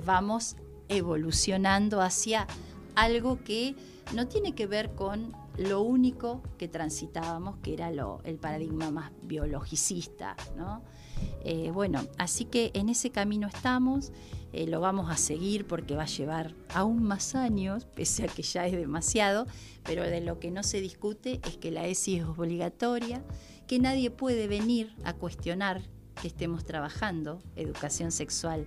vamos 0.05 0.57
evolucionando 0.89 2.01
hacia 2.01 2.47
algo 2.97 3.43
que 3.43 3.75
no 4.15 4.27
tiene 4.27 4.55
que 4.55 4.67
ver 4.67 4.95
con 4.95 5.33
lo 5.61 5.83
único 5.83 6.43
que 6.57 6.69
transitábamos, 6.69 7.59
que 7.59 7.75
era 7.75 7.91
el 7.91 8.39
paradigma 8.39 8.91
más 8.91 9.13
biologicista. 9.23 10.35
Eh, 11.45 11.71
bueno, 11.71 12.01
así 12.17 12.47
que 12.47 12.71
en 12.73 12.89
ese 12.89 13.11
camino 13.11 13.47
estamos, 13.47 14.11
eh, 14.55 14.67
lo 14.67 14.81
vamos 14.81 15.11
a 15.11 15.19
seguir 15.19 15.67
porque 15.67 15.95
va 15.95 16.05
a 16.05 16.07
llevar 16.07 16.55
aún 16.73 17.03
más 17.03 17.35
años, 17.35 17.85
pese 17.95 18.25
a 18.25 18.29
que 18.29 18.43
ya 18.43 18.67
es 18.67 18.73
demasiado, 18.73 19.47
pero 19.85 20.03
de 20.03 20.23
lo 20.23 20.41
que 20.41 20.51
no 20.51 20.63
se 20.63 20.81
discute 20.81 21.41
es 21.47 21.59
que 21.59 21.71
la 21.71 21.87
ESI 21.87 22.17
es 22.17 22.25
obligatoria, 22.25 23.23
que 23.67 23.79
nadie 23.79 24.11
puede 24.11 24.47
venir 24.47 24.95
a 25.05 25.13
cuestionar 25.13 25.83
que 26.23 26.29
estemos 26.29 26.65
trabajando 26.65 27.43
educación 27.55 28.13
sexual 28.13 28.67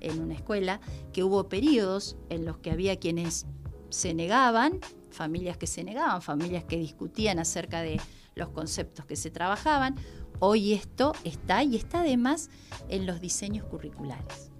en 0.00 0.20
una 0.20 0.34
escuela, 0.34 0.82
que 1.14 1.24
hubo 1.24 1.48
periodos 1.48 2.18
en 2.28 2.44
los 2.44 2.58
que 2.58 2.70
había 2.70 2.96
quienes 2.96 3.46
se 3.88 4.12
negaban 4.12 4.80
familias 5.16 5.56
que 5.56 5.66
se 5.66 5.82
negaban, 5.82 6.22
familias 6.22 6.64
que 6.64 6.76
discutían 6.76 7.38
acerca 7.38 7.82
de 7.82 8.00
los 8.34 8.50
conceptos 8.50 9.04
que 9.06 9.16
se 9.16 9.30
trabajaban. 9.30 9.96
Hoy 10.38 10.74
esto 10.74 11.14
está 11.24 11.62
y 11.64 11.76
está 11.76 12.00
además 12.00 12.50
en 12.88 13.06
los 13.06 13.20
diseños 13.20 13.64
curriculares. 13.64 14.50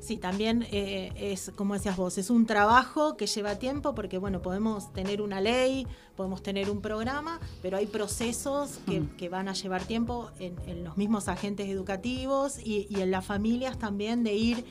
Sí, 0.00 0.16
también 0.16 0.66
eh, 0.72 1.12
es, 1.14 1.52
como 1.54 1.74
decías 1.74 1.96
vos, 1.96 2.16
es 2.16 2.30
un 2.30 2.46
trabajo 2.46 3.18
que 3.18 3.26
lleva 3.26 3.56
tiempo 3.56 3.94
porque, 3.94 4.16
bueno, 4.16 4.40
podemos 4.40 4.92
tener 4.94 5.20
una 5.20 5.42
ley, 5.42 5.86
podemos 6.16 6.42
tener 6.42 6.70
un 6.70 6.80
programa, 6.80 7.38
pero 7.60 7.76
hay 7.76 7.86
procesos 7.86 8.78
que, 8.86 9.00
mm. 9.00 9.30
van 9.30 9.48
a 9.48 9.52
llevar 9.52 9.84
tiempo 9.84 10.30
en, 10.38 10.84
los 10.84 10.96
mismos 10.96 11.28
agentes 11.28 11.68
educativos 11.68 12.58
y, 12.58 12.88
en 12.98 13.10
las 13.10 13.26
familias 13.26 13.78
también 13.78 14.24
de 14.24 14.34
ir 14.34 14.64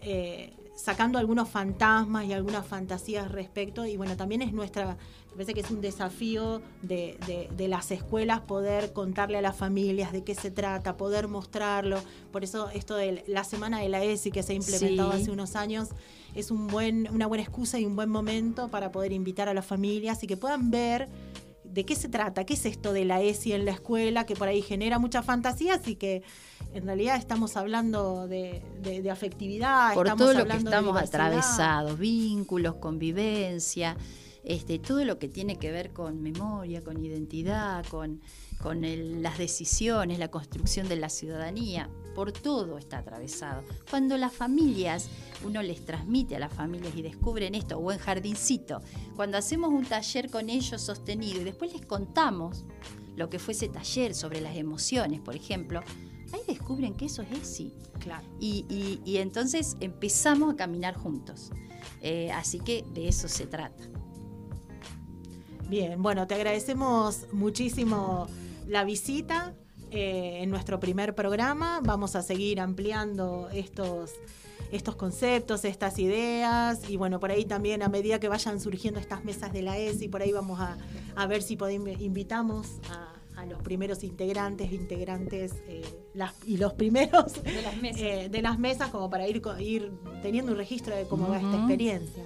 eh, 0.00 0.56
sacando 0.80 1.18
algunos 1.18 1.48
fantasmas 1.48 2.24
y 2.24 2.32
algunas 2.32 2.66
fantasías 2.66 3.30
respecto. 3.30 3.84
Y 3.84 3.96
bueno, 3.96 4.16
también 4.16 4.42
es 4.42 4.52
nuestra, 4.52 4.96
me 5.30 5.32
parece 5.32 5.54
que 5.54 5.60
es 5.60 5.70
un 5.70 5.80
desafío 5.80 6.62
de, 6.82 7.18
las 7.68 7.90
escuelas 7.90 8.40
poder 8.40 8.92
contarle 8.92 9.38
a 9.38 9.42
las 9.42 9.56
familias 9.56 10.12
de 10.12 10.24
qué 10.24 10.34
se 10.34 10.50
trata, 10.50 10.96
poder 10.96 11.28
mostrarlo. 11.28 12.00
Por 12.32 12.44
eso 12.44 12.70
esto 12.70 12.96
de 12.96 13.24
la 13.26 13.44
semana 13.44 13.80
de 13.80 13.88
la 13.88 14.02
ESI 14.02 14.30
que 14.30 14.42
se 14.42 14.52
ha 14.52 14.56
implementado 14.56 15.12
hace 15.12 15.30
unos 15.30 15.54
años 15.54 15.90
es 16.34 16.50
un 16.50 16.68
buen, 16.68 17.08
una 17.12 17.26
buena 17.26 17.42
excusa 17.42 17.78
y 17.78 17.84
un 17.84 17.96
buen 17.96 18.08
momento 18.08 18.68
para 18.68 18.92
poder 18.92 19.12
invitar 19.12 19.48
a 19.48 19.54
las 19.54 19.66
familias 19.66 20.22
y 20.22 20.26
que 20.26 20.36
puedan 20.36 20.70
ver 20.70 21.08
de 21.72 21.84
qué 21.84 21.94
se 21.94 22.08
trata, 22.08 22.44
qué 22.44 22.54
es 22.54 22.66
esto 22.66 22.92
de 22.92 23.04
la 23.04 23.20
ESI 23.20 23.52
en 23.52 23.64
la 23.64 23.72
escuela, 23.72 24.26
que 24.26 24.34
por 24.34 24.48
ahí 24.48 24.62
genera 24.62 24.98
muchas 24.98 25.24
fantasías 25.24 25.86
y 25.86 25.96
que 25.96 26.22
en 26.72 26.84
realidad 26.86 27.16
estamos 27.16 27.56
hablando 27.56 28.26
de, 28.28 28.62
afectividad. 29.10 29.94
Por 29.94 30.14
todo 30.16 30.34
lo 30.34 30.46
que 30.46 30.56
estamos 30.56 30.96
atravesados, 30.96 31.98
vínculos, 31.98 32.76
convivencia, 32.76 33.96
este, 34.44 34.78
todo 34.78 35.04
lo 35.04 35.18
que 35.18 35.28
tiene 35.28 35.56
que 35.56 35.70
ver 35.70 35.92
con 35.92 36.22
memoria, 36.22 36.82
con 36.82 37.04
identidad, 37.04 37.84
con, 37.86 38.20
con 38.62 38.82
las 39.22 39.38
decisiones, 39.38 40.18
la 40.18 40.28
construcción 40.28 40.88
de 40.88 40.96
la 40.96 41.08
ciudadanía, 41.08 41.90
por 42.14 42.32
todo 42.32 42.78
está 42.78 42.98
atravesado. 42.98 43.62
Cuando 43.88 44.16
las 44.16 44.32
familias, 44.32 45.08
uno 45.44 45.62
les 45.62 45.84
transmite 45.84 46.36
a 46.36 46.38
las 46.38 46.52
familias 46.52 46.94
y 46.96 47.02
descubren 47.02 47.54
esto, 47.54 47.78
o 47.78 47.92
en 47.92 47.98
jardincito, 47.98 48.80
cuando 49.16 49.38
hacemos 49.38 49.70
un 49.70 49.84
taller 49.84 50.30
con 50.30 50.50
ellos 50.50 50.80
sostenido 50.80 51.40
y 51.40 51.44
después 51.44 51.72
les 51.72 51.84
contamos 51.86 52.64
lo 53.16 53.28
que 53.28 53.38
fue 53.38 53.54
ese 53.54 53.68
taller 53.68 54.14
sobre 54.14 54.40
las 54.40 54.56
emociones, 54.56 55.20
por 55.20 55.36
ejemplo, 55.36 55.82
ahí 56.32 56.40
descubren 56.46 56.94
que 56.94 57.06
eso 57.06 57.22
es 57.22 57.30
ESI. 57.32 57.72
Claro. 57.98 58.26
Y, 58.40 59.16
entonces 59.18 59.76
empezamos 59.80 60.54
a 60.54 60.56
caminar 60.56 60.94
juntos. 60.94 61.50
Eh, 62.02 62.30
así 62.32 62.60
que 62.60 62.84
de 62.94 63.08
eso 63.08 63.28
se 63.28 63.46
trata. 63.46 63.84
Bien, 65.68 66.02
bueno, 66.02 66.26
te 66.26 66.34
agradecemos 66.34 67.26
muchísimo 67.32 68.26
la 68.66 68.84
visita 68.84 69.54
eh, 69.90 70.42
en 70.42 70.50
nuestro 70.50 70.80
primer 70.80 71.14
programa. 71.14 71.80
Vamos 71.82 72.16
a 72.16 72.22
seguir 72.22 72.60
ampliando 72.60 73.48
estos 73.52 74.12
estos 74.70 74.96
conceptos, 74.96 75.64
estas 75.64 75.98
ideas 75.98 76.88
y 76.88 76.96
bueno, 76.96 77.18
por 77.18 77.30
ahí 77.30 77.44
también 77.44 77.82
a 77.82 77.88
medida 77.88 78.20
que 78.20 78.28
vayan 78.28 78.60
surgiendo 78.60 79.00
estas 79.00 79.24
mesas 79.24 79.52
de 79.52 79.62
la 79.62 79.76
ESI, 79.76 80.08
por 80.08 80.22
ahí 80.22 80.32
vamos 80.32 80.60
a, 80.60 81.26
ver 81.26 81.42
si 81.42 81.56
podemos, 81.56 82.00
invitamos 82.00 82.78
a, 82.88 83.16
los 83.48 83.62
primeros 83.62 84.04
integrantes, 84.04 84.70
integrantes 84.70 85.54
eh, 85.66 85.82
y 86.44 86.58
los 86.58 86.74
primeros 86.74 87.42
de 87.42 87.62
las, 87.62 87.76
mesas. 87.78 88.00
Eh, 88.02 88.28
de 88.28 88.42
las 88.42 88.58
mesas 88.58 88.90
como 88.90 89.08
para 89.08 89.26
ir, 89.26 89.40
ir 89.58 89.92
teniendo 90.20 90.52
un 90.52 90.58
registro 90.58 90.94
de 90.94 91.04
cómo 91.04 91.26
va 91.26 91.38
esta 91.38 91.56
experiencia. 91.56 92.22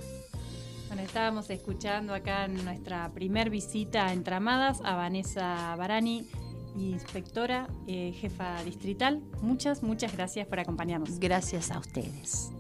Bueno, 0.88 1.02
estábamos 1.02 1.48
escuchando 1.50 2.14
acá 2.14 2.46
en 2.46 2.64
nuestra 2.64 3.12
primer 3.12 3.48
visita 3.48 4.06
a 4.06 4.12
Entramadas 4.12 4.80
a 4.84 4.96
Vanessa 4.96 5.76
Barani, 5.76 6.26
inspectora, 6.76 7.68
eh, 7.86 8.12
jefa 8.12 8.62
distrital. 8.64 9.22
Muchas, 9.42 9.82
muchas 9.82 10.12
gracias 10.12 10.46
por 10.46 10.60
acompañarnos. 10.60 11.18
Gracias 11.18 11.70
a 11.70 11.78
ustedes. 11.78 12.50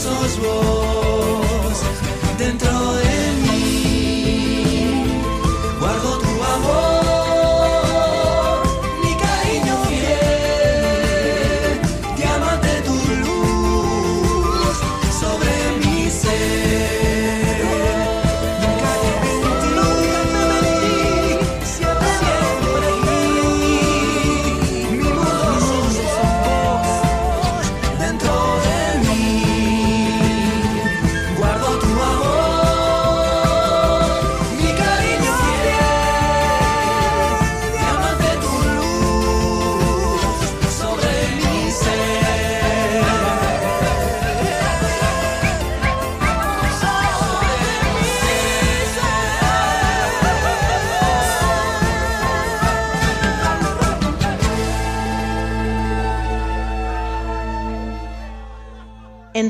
source 0.00 0.22
was 0.22 0.38
wrong. 0.40 0.89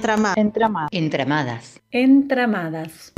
Entramadas. 0.00 0.88
Entramadas. 0.92 1.80
Entramadas. 1.90 3.12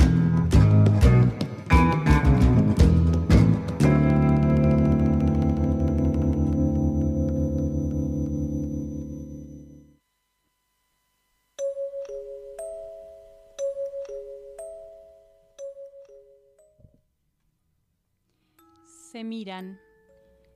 Se 19.11 19.23
miran, 19.23 19.79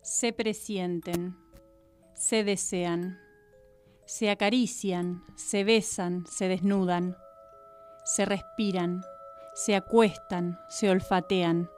se 0.02 0.34
presienten, 0.34 1.38
se 2.16 2.44
desean, 2.44 3.18
se 4.08 4.30
acarician, 4.30 5.22
se 5.36 5.66
besan, 5.66 6.26
se 6.28 6.48
desnudan, 6.48 7.18
se 8.06 8.24
respiran, 8.24 9.04
se 9.54 9.76
acuestan, 9.76 10.58
se 10.70 10.90
olfatean, 10.90 11.70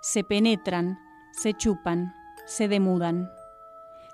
se 0.00 0.22
penetran, 0.22 0.96
se 1.32 1.52
chupan, 1.52 2.12
se 2.46 2.68
demudan, 2.68 3.28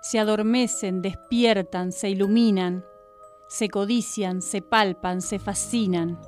se 0.00 0.18
adormecen, 0.18 1.02
despiertan, 1.02 1.92
se 1.92 2.08
iluminan, 2.08 2.82
se 3.46 3.68
codician, 3.68 4.40
se 4.40 4.62
palpan, 4.62 5.20
se 5.20 5.38
fascinan, 5.38 6.18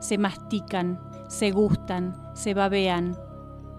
se 0.00 0.18
mastican, 0.18 0.98
se 1.28 1.52
gustan, 1.52 2.32
se 2.34 2.54
babean, 2.54 3.16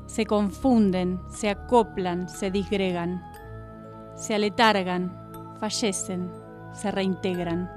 se 0.08 0.26
confunden, 0.26 1.20
se 1.30 1.50
acoplan, 1.50 2.30
se 2.30 2.50
disgregan, 2.50 3.22
se 4.16 4.36
aletargan, 4.36 5.29
fallecen, 5.60 6.32
se 6.74 6.92
reintegran, 6.92 7.70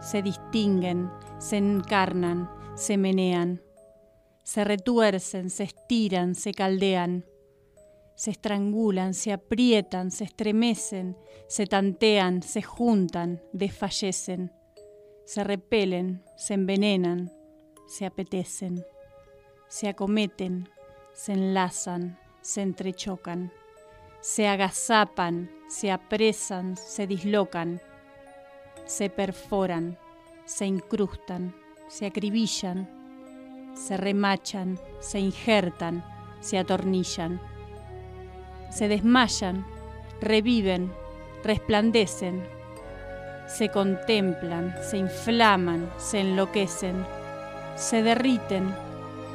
se 0.00 0.22
distinguen, 0.22 1.10
se 1.38 1.56
encarnan, 1.56 2.50
se 2.74 2.96
menean, 2.96 3.60
se 4.42 4.64
retuercen, 4.64 5.50
se 5.50 5.64
estiran, 5.64 6.34
se 6.34 6.52
caldean, 6.52 7.24
se 8.14 8.30
estrangulan, 8.30 9.14
se 9.14 9.32
aprietan, 9.32 10.10
se 10.10 10.24
estremecen, 10.24 11.16
se 11.48 11.66
tantean, 11.66 12.42
se 12.42 12.62
juntan, 12.62 13.40
desfallecen, 13.52 14.52
se 15.24 15.44
repelen, 15.44 16.22
se 16.36 16.54
envenenan, 16.54 17.30
se 17.86 18.06
apetecen, 18.06 18.84
se 19.68 19.88
acometen, 19.88 20.68
se 21.12 21.32
enlazan, 21.32 22.18
se 22.40 22.62
entrechocan, 22.62 23.52
se 24.20 24.48
agazapan, 24.48 25.50
se 25.72 25.90
apresan, 25.90 26.76
se 26.76 27.06
dislocan, 27.06 27.80
se 28.84 29.08
perforan, 29.08 29.96
se 30.44 30.66
incrustan, 30.66 31.54
se 31.88 32.06
acribillan, 32.06 32.88
se 33.74 33.96
remachan, 33.96 34.78
se 35.00 35.18
injertan, 35.18 36.04
se 36.40 36.58
atornillan, 36.58 37.40
se 38.70 38.88
desmayan, 38.88 39.64
reviven, 40.20 40.92
resplandecen, 41.42 42.44
se 43.46 43.68
contemplan, 43.68 44.74
se 44.82 44.98
inflaman, 44.98 45.90
se 45.96 46.20
enloquecen, 46.20 47.06
se 47.76 48.02
derriten, 48.02 48.74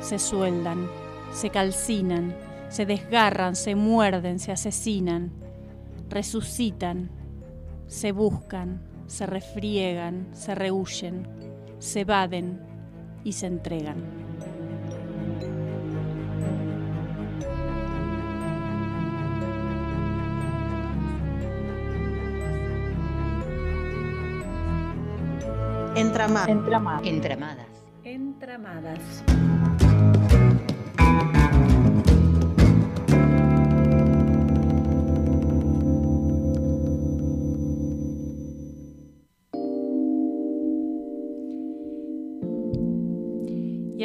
se 0.02 0.19
sueldan 0.19 0.88
se 1.34 1.50
calcinan, 1.50 2.36
se 2.69 2.86
desgarran, 2.86 3.56
se 3.56 3.76
muerden, 3.76 4.39
se 4.39 4.52
asesinan, 4.52 5.32
resucitan, 6.10 7.10
se 7.88 8.12
buscan, 8.12 8.82
se 9.08 9.26
refriegan, 9.26 10.28
se 10.34 10.56
rehuyen, 10.56 11.28
se 11.80 12.02
evaden 12.02 12.62
y 13.24 13.32
se 13.32 13.48
entregan. 13.48 14.28
Entramadas. 25.96 26.48
Entramadas. 27.04 27.67
Entramadas. 28.04 29.24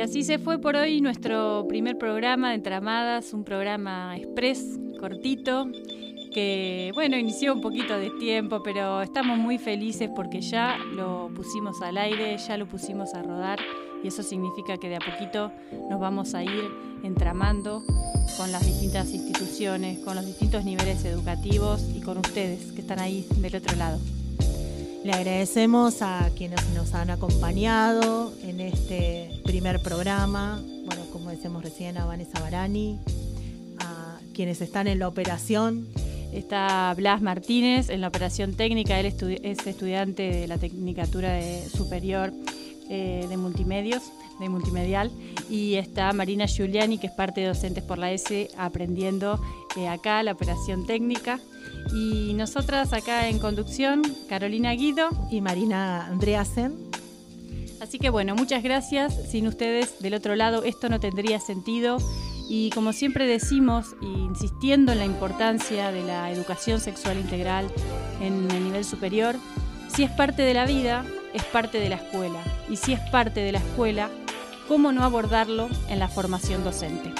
Así 0.03 0.25
se 0.25 0.39
fue 0.39 0.59
por 0.59 0.75
hoy 0.77 1.01
nuestro 1.01 1.67
primer 1.69 1.97
programa 1.97 2.51
de 2.51 2.57
Entramadas, 2.57 3.33
un 3.33 3.45
programa 3.45 4.17
express, 4.17 4.79
cortito, 4.99 5.69
que 6.33 6.91
bueno, 6.95 7.17
inició 7.17 7.55
un 7.55 7.61
poquito 7.61 7.97
de 7.97 8.11
tiempo, 8.19 8.63
pero 8.63 9.03
estamos 9.03 9.39
muy 9.39 9.59
felices 9.59 10.11
porque 10.15 10.41
ya 10.41 10.79
lo 10.95 11.31
pusimos 11.35 11.81
al 11.83 11.99
aire, 11.99 12.37
ya 12.37 12.57
lo 12.57 12.67
pusimos 12.67 13.15
a 13.15 13.23
rodar 13.23 13.61
y 14.03 14.09
eso 14.09 14.23
significa 14.23 14.77
que 14.77 14.89
de 14.89 14.97
a 14.97 15.01
poquito 15.01 15.53
nos 15.89 16.01
vamos 16.01 16.35
a 16.35 16.43
ir 16.43 16.69
entramando 17.05 17.83
con 18.37 18.51
las 18.51 18.65
distintas 18.65 19.13
instituciones, 19.13 20.01
con 20.01 20.17
los 20.17 20.27
distintos 20.27 20.65
niveles 20.65 21.05
educativos 21.05 21.83
y 21.95 22.01
con 22.01 22.19
ustedes 22.19 22.73
que 22.73 22.81
están 22.81 22.99
ahí 22.99 23.27
del 23.37 23.57
otro 23.57 23.77
lado. 23.77 24.01
Le 25.05 25.13
agradecemos 25.13 26.01
a 26.01 26.31
quienes 26.37 26.65
nos 26.75 26.95
han 26.95 27.11
acompañado 27.11 28.33
en 28.45 28.61
este 28.61 29.31
primer 29.45 29.83
programa, 29.83 30.63
bueno, 30.87 31.03
como 31.13 31.31
decíamos 31.31 31.65
recién, 31.65 31.99
a 31.99 32.05
Vanessa 32.05 32.39
Barani, 32.39 33.01
a 33.81 34.21
quienes 34.33 34.61
están 34.61 34.87
en 34.87 35.01
la 35.01 35.09
operación. 35.09 35.89
Está 36.33 36.95
Blas 36.97 37.21
Martínez 37.21 37.91
en 37.91 38.01
la 38.01 38.09
operación 38.09 38.55
técnica, 38.55 39.01
él 39.01 39.07
es 39.07 39.67
estudiante 39.67 40.23
de 40.23 40.47
la 40.47 40.59
Tecnicatura 40.59 41.41
Superior 41.77 42.33
eh, 42.89 43.27
de 43.29 43.37
Multimedios, 43.37 44.05
de 44.43 44.49
Multimedial, 44.49 45.11
y 45.49 45.75
está 45.75 46.13
Marina 46.13 46.47
Giuliani, 46.47 46.99
que 46.99 47.07
es 47.07 47.13
parte 47.13 47.41
de 47.41 47.49
Docentes 47.49 47.83
por 47.83 47.99
la 47.99 48.13
S, 48.13 48.51
aprendiendo 48.57 49.41
eh, 49.77 49.89
acá 49.89 50.23
la 50.23 50.33
operación 50.33 50.87
técnica. 50.87 51.41
Y 51.93 52.35
nosotras 52.35 52.93
acá 52.93 53.29
en 53.29 53.39
conducción, 53.39 54.03
Carolina 54.29 54.73
Guido 54.73 55.09
y 55.31 55.41
Marina 55.41 56.07
Andreasen. 56.07 56.91
Así 57.81 57.99
que 57.99 58.11
bueno, 58.11 58.37
muchas 58.37 58.63
gracias. 58.63 59.15
Sin 59.31 59.47
ustedes 59.49 59.99
del 60.01 60.15
otro 60.15 60.37
lado 60.37 60.63
esto 60.63 60.89
no 60.89 61.01
tendría 61.01 61.41
sentido. 61.41 61.99
Y 62.49 62.71
como 62.71 62.93
siempre 62.93 63.27
decimos, 63.27 63.97
insistiendo 64.01 64.93
en 64.93 64.99
la 64.99 65.05
importancia 65.05 65.91
de 65.91 66.05
la 66.05 66.31
educación 66.31 66.81
sexual 66.81 67.19
integral 67.19 67.67
en 68.21 68.51
el 68.51 68.65
nivel 68.65 68.85
superior, 68.85 69.37
si 69.89 70.05
es 70.05 70.11
parte 70.11 70.43
de 70.43 70.55
la 70.55 70.67
vida, 70.67 71.05
es 71.35 71.45
parte 71.45 71.79
de 71.79 71.89
la 71.89 71.97
escuela. 71.97 72.43
Y 72.71 72.77
si 72.77 72.93
es 72.93 73.01
parte 73.11 73.41
de 73.41 73.53
la 73.53 73.59
escuela, 73.59 74.11
¿cómo 74.69 74.93
no 74.93 75.05
abordarlo 75.05 75.69
en 75.89 75.99
la 75.99 76.09
formación 76.09 76.65
docente? 76.65 77.13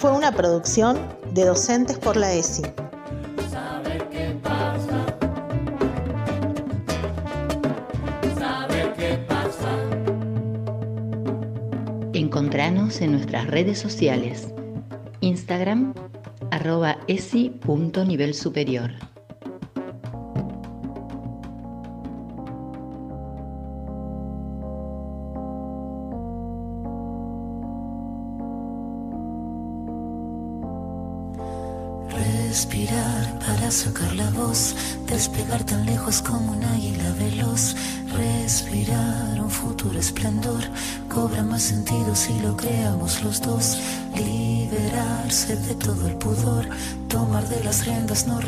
fue 0.00 0.12
una 0.12 0.32
producción 0.32 0.98
de 1.34 1.44
Docentes 1.44 1.98
por 1.98 2.16
la 2.16 2.32
ESI. 2.32 2.62
En 12.98 13.12
nuestras 13.12 13.46
redes 13.46 13.78
sociales. 13.78 14.48
Instagram, 15.20 15.94
arroba 16.50 16.98
superior. 18.34 18.90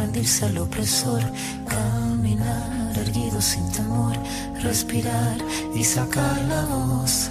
Rendirse 0.02 0.44
al 0.46 0.58
opresor, 0.58 1.22
caminar 1.68 2.92
erguido 2.98 3.40
sin 3.40 3.70
temor, 3.70 4.16
respirar 4.60 5.36
y 5.74 5.84
sacar 5.84 6.42
la 6.48 6.64
voz. 6.64 7.30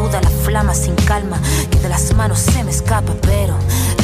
filuda 0.00 0.20
la 0.22 0.30
flama 0.30 0.74
sin 0.74 0.94
calma 0.94 1.38
que 1.70 1.78
de 1.78 1.88
las 1.88 2.14
manos 2.14 2.38
se 2.38 2.64
me 2.64 2.70
escapa, 2.70 3.12
pero 3.22 3.54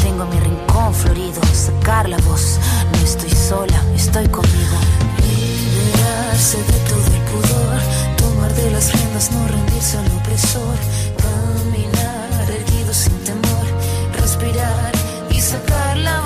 tengo 0.02 0.26
mi 0.26 0.38
rincón 0.40 0.94
florido, 0.94 1.40
sacar 1.54 2.08
la 2.08 2.18
voz. 2.18 2.58
No 2.92 2.98
estoy 2.98 3.30
sola, 3.30 3.82
estoy 3.94 4.28
conmigo. 4.28 4.76
Liberarse 5.18 6.58
de 6.58 6.78
todo 6.90 7.06
el 7.14 7.22
pudor, 7.30 7.80
tomar 8.16 8.54
de 8.54 8.70
las 8.70 8.92
riendas, 8.92 9.30
no 9.32 9.48
rendirse 9.48 9.98
al 9.98 10.06
opresor, 10.18 10.76
caminar 11.24 12.50
erguido 12.50 12.92
sin 12.92 13.18
temor, 13.24 13.66
respirar 14.20 14.92
y 15.30 15.40
sacar 15.40 15.96
la 15.96 16.20
voz. 16.20 16.25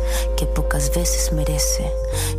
que 0.37 0.45
pocas 0.45 0.93
veces 0.93 1.31
merece. 1.33 1.91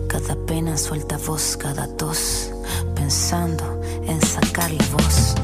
Cada 0.09 0.35
pena 0.47 0.77
suelta 0.77 1.19
voz, 1.19 1.57
cada 1.57 1.87
tos, 1.97 2.51
pensando 2.95 3.81
en 4.07 4.21
sacar 4.21 4.71
la 4.71 4.85
voz. 4.87 5.35